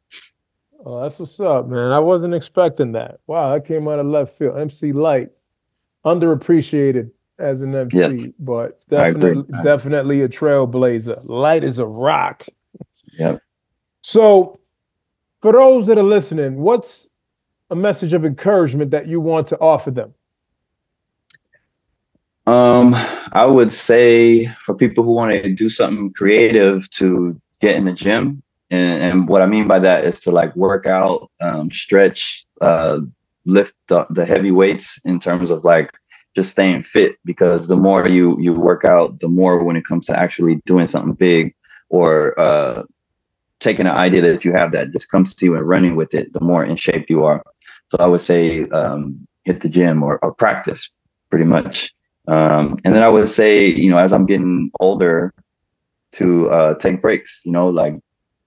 Oh, 0.85 1.01
that's 1.01 1.19
what's 1.19 1.39
up, 1.39 1.67
man. 1.67 1.91
I 1.91 1.99
wasn't 1.99 2.35
expecting 2.35 2.93
that. 2.93 3.19
Wow, 3.27 3.53
that 3.53 3.65
came 3.65 3.87
out 3.87 3.99
of 3.99 4.05
left 4.05 4.37
field. 4.37 4.57
MC 4.59 4.93
Lyte, 4.93 5.35
underappreciated 6.05 7.11
as 7.37 7.63
an 7.63 7.75
MC, 7.75 7.97
yes. 7.97 8.31
but 8.39 8.79
definitely 8.87 9.43
definitely 9.63 10.21
a 10.21 10.29
trailblazer. 10.29 11.27
Lyte 11.27 11.65
is 11.65 11.79
a 11.79 11.85
rock. 11.85 12.45
Yeah. 13.17 13.39
So 14.01 14.59
for 15.41 15.51
those 15.51 15.87
that 15.87 15.97
are 15.97 16.03
listening, 16.03 16.57
what's 16.57 17.09
a 17.75 17.81
message 17.81 18.13
of 18.13 18.25
encouragement 18.25 18.91
that 18.91 19.07
you 19.07 19.19
want 19.19 19.47
to 19.47 19.59
offer 19.59 19.91
them? 19.91 20.13
Um, 22.47 22.93
I 23.31 23.45
would 23.45 23.73
say 23.73 24.45
for 24.45 24.75
people 24.75 25.03
who 25.03 25.13
want 25.13 25.31
to 25.31 25.53
do 25.53 25.69
something 25.69 26.13
creative 26.13 26.89
to 26.91 27.39
get 27.59 27.75
in 27.75 27.85
the 27.85 27.93
gym. 27.93 28.43
And, 28.69 29.03
and 29.03 29.27
what 29.27 29.41
I 29.41 29.47
mean 29.47 29.67
by 29.67 29.79
that 29.79 30.05
is 30.05 30.19
to 30.21 30.31
like 30.31 30.55
work 30.55 30.85
out, 30.85 31.29
um, 31.41 31.71
stretch, 31.71 32.45
uh, 32.61 33.01
lift 33.45 33.75
the, 33.87 34.05
the 34.09 34.25
heavy 34.25 34.51
weights 34.51 34.99
in 35.05 35.19
terms 35.19 35.51
of 35.51 35.63
like 35.63 35.91
just 36.35 36.51
staying 36.51 36.81
fit 36.81 37.17
because 37.23 37.67
the 37.67 37.75
more 37.75 38.07
you 38.07 38.37
you 38.41 38.53
work 38.53 38.83
out 38.83 39.19
the 39.19 39.27
more 39.27 39.63
when 39.63 39.75
it 39.75 39.85
comes 39.85 40.05
to 40.05 40.19
actually 40.19 40.55
doing 40.65 40.87
something 40.87 41.13
big 41.13 41.53
or 41.89 42.37
uh 42.39 42.83
taking 43.59 43.85
an 43.85 43.95
idea 43.95 44.21
that 44.21 44.45
you 44.45 44.51
have 44.51 44.71
that 44.71 44.91
just 44.91 45.09
comes 45.09 45.33
to 45.33 45.45
you 45.45 45.55
and 45.55 45.67
running 45.67 45.95
with 45.95 46.13
it 46.13 46.31
the 46.33 46.41
more 46.41 46.63
in 46.63 46.75
shape 46.75 47.09
you 47.09 47.23
are 47.23 47.43
so 47.89 47.97
i 47.99 48.05
would 48.05 48.21
say 48.21 48.67
um 48.69 49.27
hit 49.43 49.61
the 49.61 49.69
gym 49.69 50.03
or, 50.03 50.17
or 50.23 50.33
practice 50.33 50.89
pretty 51.29 51.45
much 51.45 51.93
um 52.27 52.79
and 52.83 52.93
then 52.93 53.03
i 53.03 53.09
would 53.09 53.29
say 53.29 53.65
you 53.65 53.89
know 53.89 53.97
as 53.97 54.11
i'm 54.11 54.25
getting 54.25 54.71
older 54.79 55.33
to 56.11 56.49
uh 56.49 56.73
take 56.75 57.01
breaks 57.01 57.41
you 57.45 57.51
know 57.51 57.69
like 57.69 57.93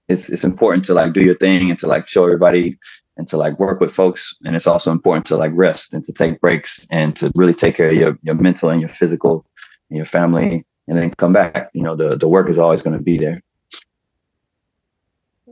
it's 0.07 0.29
it's 0.29 0.43
important 0.43 0.83
to 0.83 0.93
like 0.93 1.13
do 1.13 1.23
your 1.23 1.35
thing 1.35 1.69
and 1.69 1.79
to 1.79 1.87
like 1.87 2.07
show 2.07 2.23
everybody 2.23 2.77
and 3.19 3.27
to 3.27 3.37
like 3.37 3.59
work 3.59 3.79
with 3.79 3.93
folks. 3.93 4.35
And 4.45 4.55
it's 4.55 4.65
also 4.65 4.91
important 4.91 5.25
to 5.27 5.37
like 5.37 5.51
rest 5.53 5.93
and 5.93 6.03
to 6.05 6.13
take 6.13 6.39
breaks 6.39 6.87
and 6.89 7.15
to 7.17 7.31
really 7.35 7.53
take 7.53 7.75
care 7.75 7.89
of 7.89 7.95
your, 7.95 8.17
your 8.23 8.35
mental 8.35 8.69
and 8.69 8.79
your 8.79 8.89
physical 8.89 9.45
and 9.89 9.97
your 9.97 10.05
family 10.05 10.65
and 10.87 10.97
then 10.97 11.11
come 11.11 11.33
back. 11.33 11.69
You 11.73 11.83
know, 11.83 11.95
the, 11.95 12.15
the 12.15 12.29
work 12.29 12.49
is 12.49 12.57
always 12.57 12.81
going 12.81 12.97
to 12.97 13.03
be 13.03 13.17
there. 13.17 13.43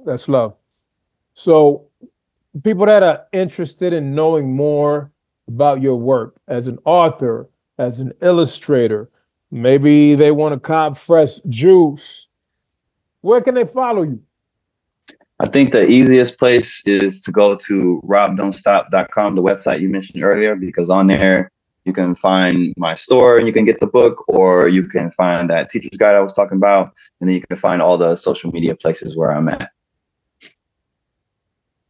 That's 0.08 0.30
love. 0.30 0.56
So 1.34 1.90
people 2.64 2.86
that 2.86 3.04
are 3.04 3.26
interested 3.34 3.92
in 3.92 4.16
knowing 4.16 4.56
more 4.56 5.12
about 5.50 5.82
your 5.82 5.98
work 5.98 6.38
as 6.48 6.68
an 6.68 6.80
author, 6.86 7.50
as 7.78 8.00
an 8.00 8.14
illustrator, 8.22 9.10
maybe 9.52 10.16
they 10.16 10.32
want 10.32 10.54
to 10.54 10.62
cop 10.62 10.98
fresh 10.98 11.42
juice. 11.50 12.30
Where 13.20 13.42
can 13.42 13.56
they 13.56 13.66
follow 13.66 14.04
you? 14.04 14.22
I 15.42 15.48
think 15.50 15.74
the 15.74 15.86
easiest 15.86 16.40
place 16.40 16.88
is 16.88 17.22
to 17.24 17.32
go 17.34 17.56
to 17.56 18.02
robdontstop.com, 18.06 19.36
the 19.36 19.44
website 19.44 19.82
you 19.82 19.90
mentioned 19.90 20.24
earlier, 20.24 20.56
because 20.56 20.90
on 20.90 21.08
there 21.08 21.52
you 21.84 21.92
can 21.92 22.16
find 22.16 22.74
my 22.78 22.96
store 22.96 23.38
and 23.38 23.46
you 23.46 23.52
can 23.52 23.66
get 23.66 23.82
the 23.82 23.88
book, 23.88 24.24
or 24.30 24.70
you 24.70 24.84
can 24.84 25.12
find 25.12 25.50
that 25.50 25.70
teacher's 25.70 25.98
guide 25.98 26.16
I 26.16 26.22
was 26.22 26.34
talking 26.34 26.58
about, 26.58 26.94
and 27.20 27.30
then 27.30 27.36
you 27.36 27.42
can 27.42 27.58
find 27.58 27.82
all 27.82 27.98
the 27.98 28.16
social 28.16 28.54
media 28.54 28.74
places 28.74 29.18
where 29.18 29.32
I'm 29.34 29.50
at. 29.50 29.70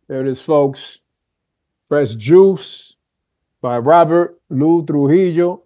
There 0.08 0.22
it 0.22 0.28
is, 0.28 0.42
folks. 0.42 1.00
Fresh 1.90 2.16
Juice 2.16 2.96
by 3.62 3.78
Robert 3.78 4.40
Liu-Trujillo. 4.50 5.64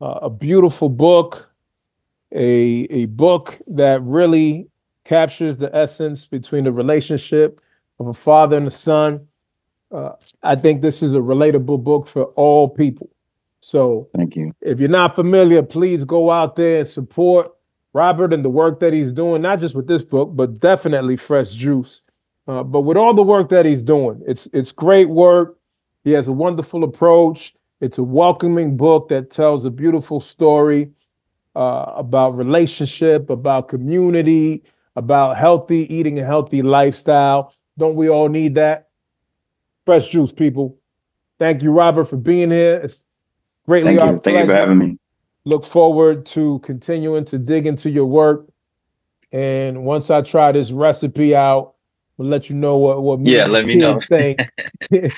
Uh, 0.00 0.18
a 0.22 0.30
beautiful 0.30 0.88
book, 0.88 1.50
a, 2.32 2.42
a 2.90 3.06
book 3.06 3.58
that 3.66 4.02
really 4.02 4.68
captures 5.04 5.56
the 5.56 5.74
essence 5.74 6.26
between 6.26 6.64
the 6.64 6.72
relationship 6.72 7.60
of 7.98 8.06
a 8.06 8.14
father 8.14 8.56
and 8.56 8.68
a 8.68 8.70
son. 8.70 9.26
Uh, 9.90 10.12
I 10.42 10.54
think 10.54 10.80
this 10.80 11.02
is 11.02 11.12
a 11.12 11.18
relatable 11.18 11.82
book 11.82 12.06
for 12.06 12.26
all 12.36 12.68
people. 12.68 13.10
So, 13.60 14.08
thank 14.14 14.36
you. 14.36 14.52
If 14.60 14.78
you're 14.80 14.88
not 14.88 15.16
familiar, 15.16 15.62
please 15.62 16.04
go 16.04 16.30
out 16.30 16.54
there 16.56 16.80
and 16.80 16.88
support 16.88 17.52
Robert 17.92 18.32
and 18.32 18.44
the 18.44 18.50
work 18.50 18.80
that 18.80 18.92
he's 18.92 19.12
doing, 19.12 19.42
not 19.42 19.58
just 19.58 19.74
with 19.74 19.86
this 19.86 20.02
book, 20.04 20.30
but 20.34 20.60
definitely 20.60 21.16
Fresh 21.16 21.54
Juice. 21.54 22.02
Uh, 22.52 22.62
but 22.62 22.82
with 22.82 22.98
all 22.98 23.14
the 23.14 23.22
work 23.22 23.48
that 23.48 23.64
he's 23.64 23.82
doing, 23.82 24.22
it's 24.26 24.46
it's 24.52 24.72
great 24.72 25.08
work. 25.08 25.56
He 26.04 26.10
has 26.12 26.28
a 26.28 26.32
wonderful 26.32 26.84
approach. 26.84 27.54
It's 27.80 27.96
a 27.96 28.02
welcoming 28.02 28.76
book 28.76 29.08
that 29.08 29.30
tells 29.30 29.64
a 29.64 29.70
beautiful 29.70 30.20
story 30.20 30.90
uh, 31.56 31.92
about 31.96 32.36
relationship, 32.36 33.30
about 33.30 33.68
community, 33.68 34.64
about 34.96 35.38
healthy 35.38 35.92
eating 35.92 36.18
a 36.18 36.26
healthy 36.26 36.62
lifestyle. 36.62 37.54
Don't 37.78 37.94
we 37.94 38.10
all 38.10 38.28
need 38.28 38.54
that? 38.56 38.88
Fresh 39.86 40.10
juice, 40.10 40.30
people. 40.30 40.78
Thank 41.38 41.62
you, 41.62 41.72
Robert, 41.72 42.04
for 42.04 42.18
being 42.18 42.50
here. 42.50 42.82
It's 42.84 43.02
greatly 43.66 43.96
Thank 43.96 44.12
you. 44.12 44.18
Thank 44.18 44.38
you 44.40 44.46
for 44.46 44.54
having 44.54 44.78
me. 44.78 44.98
Look 45.46 45.64
forward 45.64 46.26
to 46.26 46.58
continuing 46.58 47.24
to 47.26 47.38
dig 47.38 47.66
into 47.66 47.88
your 47.88 48.06
work. 48.06 48.46
And 49.32 49.84
once 49.84 50.10
I 50.10 50.20
try 50.20 50.52
this 50.52 50.70
recipe 50.70 51.34
out, 51.34 51.76
we'll 52.16 52.28
let 52.28 52.50
you 52.50 52.56
know 52.56 52.76
what 52.78 53.02
what 53.02 53.20
yeah, 53.20 53.46
let 53.46 53.66
me 53.66 53.74
know. 53.74 53.98
think. 54.00 54.40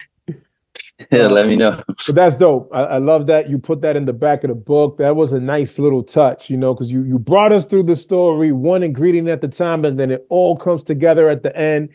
yeah, 1.11 1.27
let 1.27 1.47
me 1.47 1.57
know. 1.57 1.83
But 1.87 2.15
that's 2.15 2.37
dope. 2.37 2.71
I, 2.73 2.83
I, 2.85 2.99
love 2.99 3.27
that 3.27 3.49
you 3.49 3.59
put 3.59 3.81
that 3.83 3.97
in 3.97 4.05
the 4.05 4.13
back 4.13 4.45
of 4.45 4.49
the 4.49 4.55
book. 4.55 4.99
That 4.99 5.17
was 5.17 5.33
a 5.33 5.41
nice 5.41 5.79
little 5.79 6.03
touch, 6.03 6.51
you 6.51 6.57
know, 6.57 6.75
because 6.75 6.91
you 6.91 7.03
you 7.03 7.19
brought 7.19 7.53
us 7.53 7.65
through 7.65 7.85
the 7.85 7.97
story 7.97 8.53
one 8.53 8.83
ingredient 8.83 9.29
at 9.29 9.41
the 9.41 9.49
time, 9.49 9.85
and 9.85 9.99
then 9.99 10.11
it 10.11 10.27
all 10.29 10.57
comes 10.57 10.83
together 10.83 11.29
at 11.29 11.43
the 11.43 11.57
end, 11.57 11.91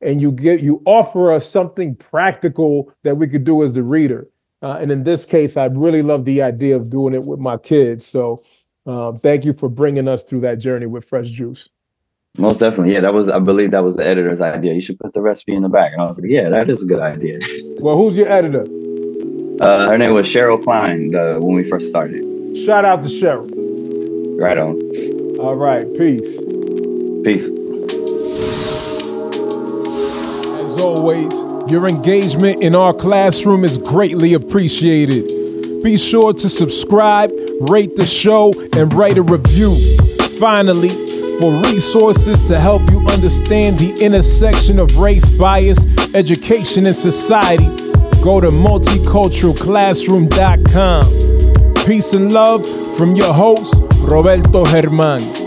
and 0.00 0.20
you 0.20 0.32
get 0.32 0.60
you 0.60 0.82
offer 0.84 1.32
us 1.32 1.48
something 1.48 1.94
practical 1.96 2.92
that 3.04 3.16
we 3.16 3.28
could 3.28 3.44
do 3.44 3.62
as 3.62 3.72
the 3.72 3.82
reader. 3.82 4.28
Uh, 4.62 4.78
and 4.80 4.90
in 4.90 5.04
this 5.04 5.24
case, 5.24 5.56
I 5.56 5.66
really 5.66 6.02
love 6.02 6.24
the 6.24 6.42
idea 6.42 6.76
of 6.76 6.90
doing 6.90 7.14
it 7.14 7.24
with 7.24 7.40
my 7.40 7.56
kids. 7.56 8.04
So, 8.04 8.42
uh, 8.84 9.12
thank 9.12 9.44
you 9.44 9.54
for 9.54 9.68
bringing 9.68 10.06
us 10.06 10.22
through 10.22 10.40
that 10.40 10.58
journey 10.58 10.86
with 10.86 11.04
Fresh 11.04 11.30
Juice. 11.30 11.68
Most 12.38 12.60
definitely. 12.60 12.94
Yeah, 12.94 13.00
that 13.00 13.12
was, 13.12 13.28
I 13.28 13.38
believe 13.38 13.72
that 13.72 13.84
was 13.84 13.96
the 13.96 14.06
editor's 14.06 14.40
idea. 14.40 14.72
You 14.72 14.80
should 14.80 14.98
put 14.98 15.12
the 15.12 15.20
recipe 15.20 15.54
in 15.54 15.62
the 15.62 15.68
back. 15.68 15.92
And 15.92 16.00
I 16.00 16.06
was 16.06 16.18
like, 16.18 16.30
yeah, 16.30 16.48
that 16.48 16.70
is 16.70 16.82
a 16.82 16.86
good 16.86 17.00
idea. 17.00 17.40
Well, 17.80 17.96
who's 17.96 18.16
your 18.16 18.30
editor? 18.30 18.64
Uh, 19.60 19.90
her 19.90 19.98
name 19.98 20.14
was 20.14 20.26
Cheryl 20.26 20.62
Klein 20.62 21.10
the, 21.10 21.38
when 21.40 21.54
we 21.54 21.64
first 21.64 21.88
started. 21.88 22.24
Shout 22.64 22.84
out 22.84 23.02
to 23.02 23.08
Cheryl. 23.08 23.46
Right 24.40 24.56
on. 24.56 24.80
All 25.38 25.54
right. 25.54 25.84
Peace. 25.98 26.36
Peace. 27.24 27.48
As 30.64 30.76
always, 30.78 31.44
your 31.70 31.86
engagement 31.86 32.62
in 32.62 32.74
our 32.74 32.94
classroom 32.94 33.64
is 33.64 33.76
greatly 33.76 34.32
appreciated. 34.34 35.26
Be 35.82 35.98
sure 35.98 36.32
to 36.32 36.48
subscribe, 36.48 37.32
rate 37.60 37.96
the 37.96 38.06
show, 38.06 38.54
and 38.74 38.92
write 38.94 39.18
a 39.18 39.22
review. 39.22 39.74
Finally, 40.38 41.09
for 41.40 41.50
resources 41.72 42.46
to 42.48 42.60
help 42.60 42.82
you 42.90 43.00
understand 43.08 43.78
the 43.78 43.96
intersection 44.04 44.78
of 44.78 44.94
race, 44.98 45.24
bias, 45.38 45.78
education, 46.14 46.84
and 46.84 46.94
society, 46.94 47.64
go 48.22 48.42
to 48.42 48.50
multiculturalclassroom.com. 48.50 51.06
Peace 51.86 52.12
and 52.12 52.30
love 52.30 52.68
from 52.96 53.16
your 53.16 53.32
host, 53.32 53.74
Roberto 54.06 54.66
Germán. 54.66 55.39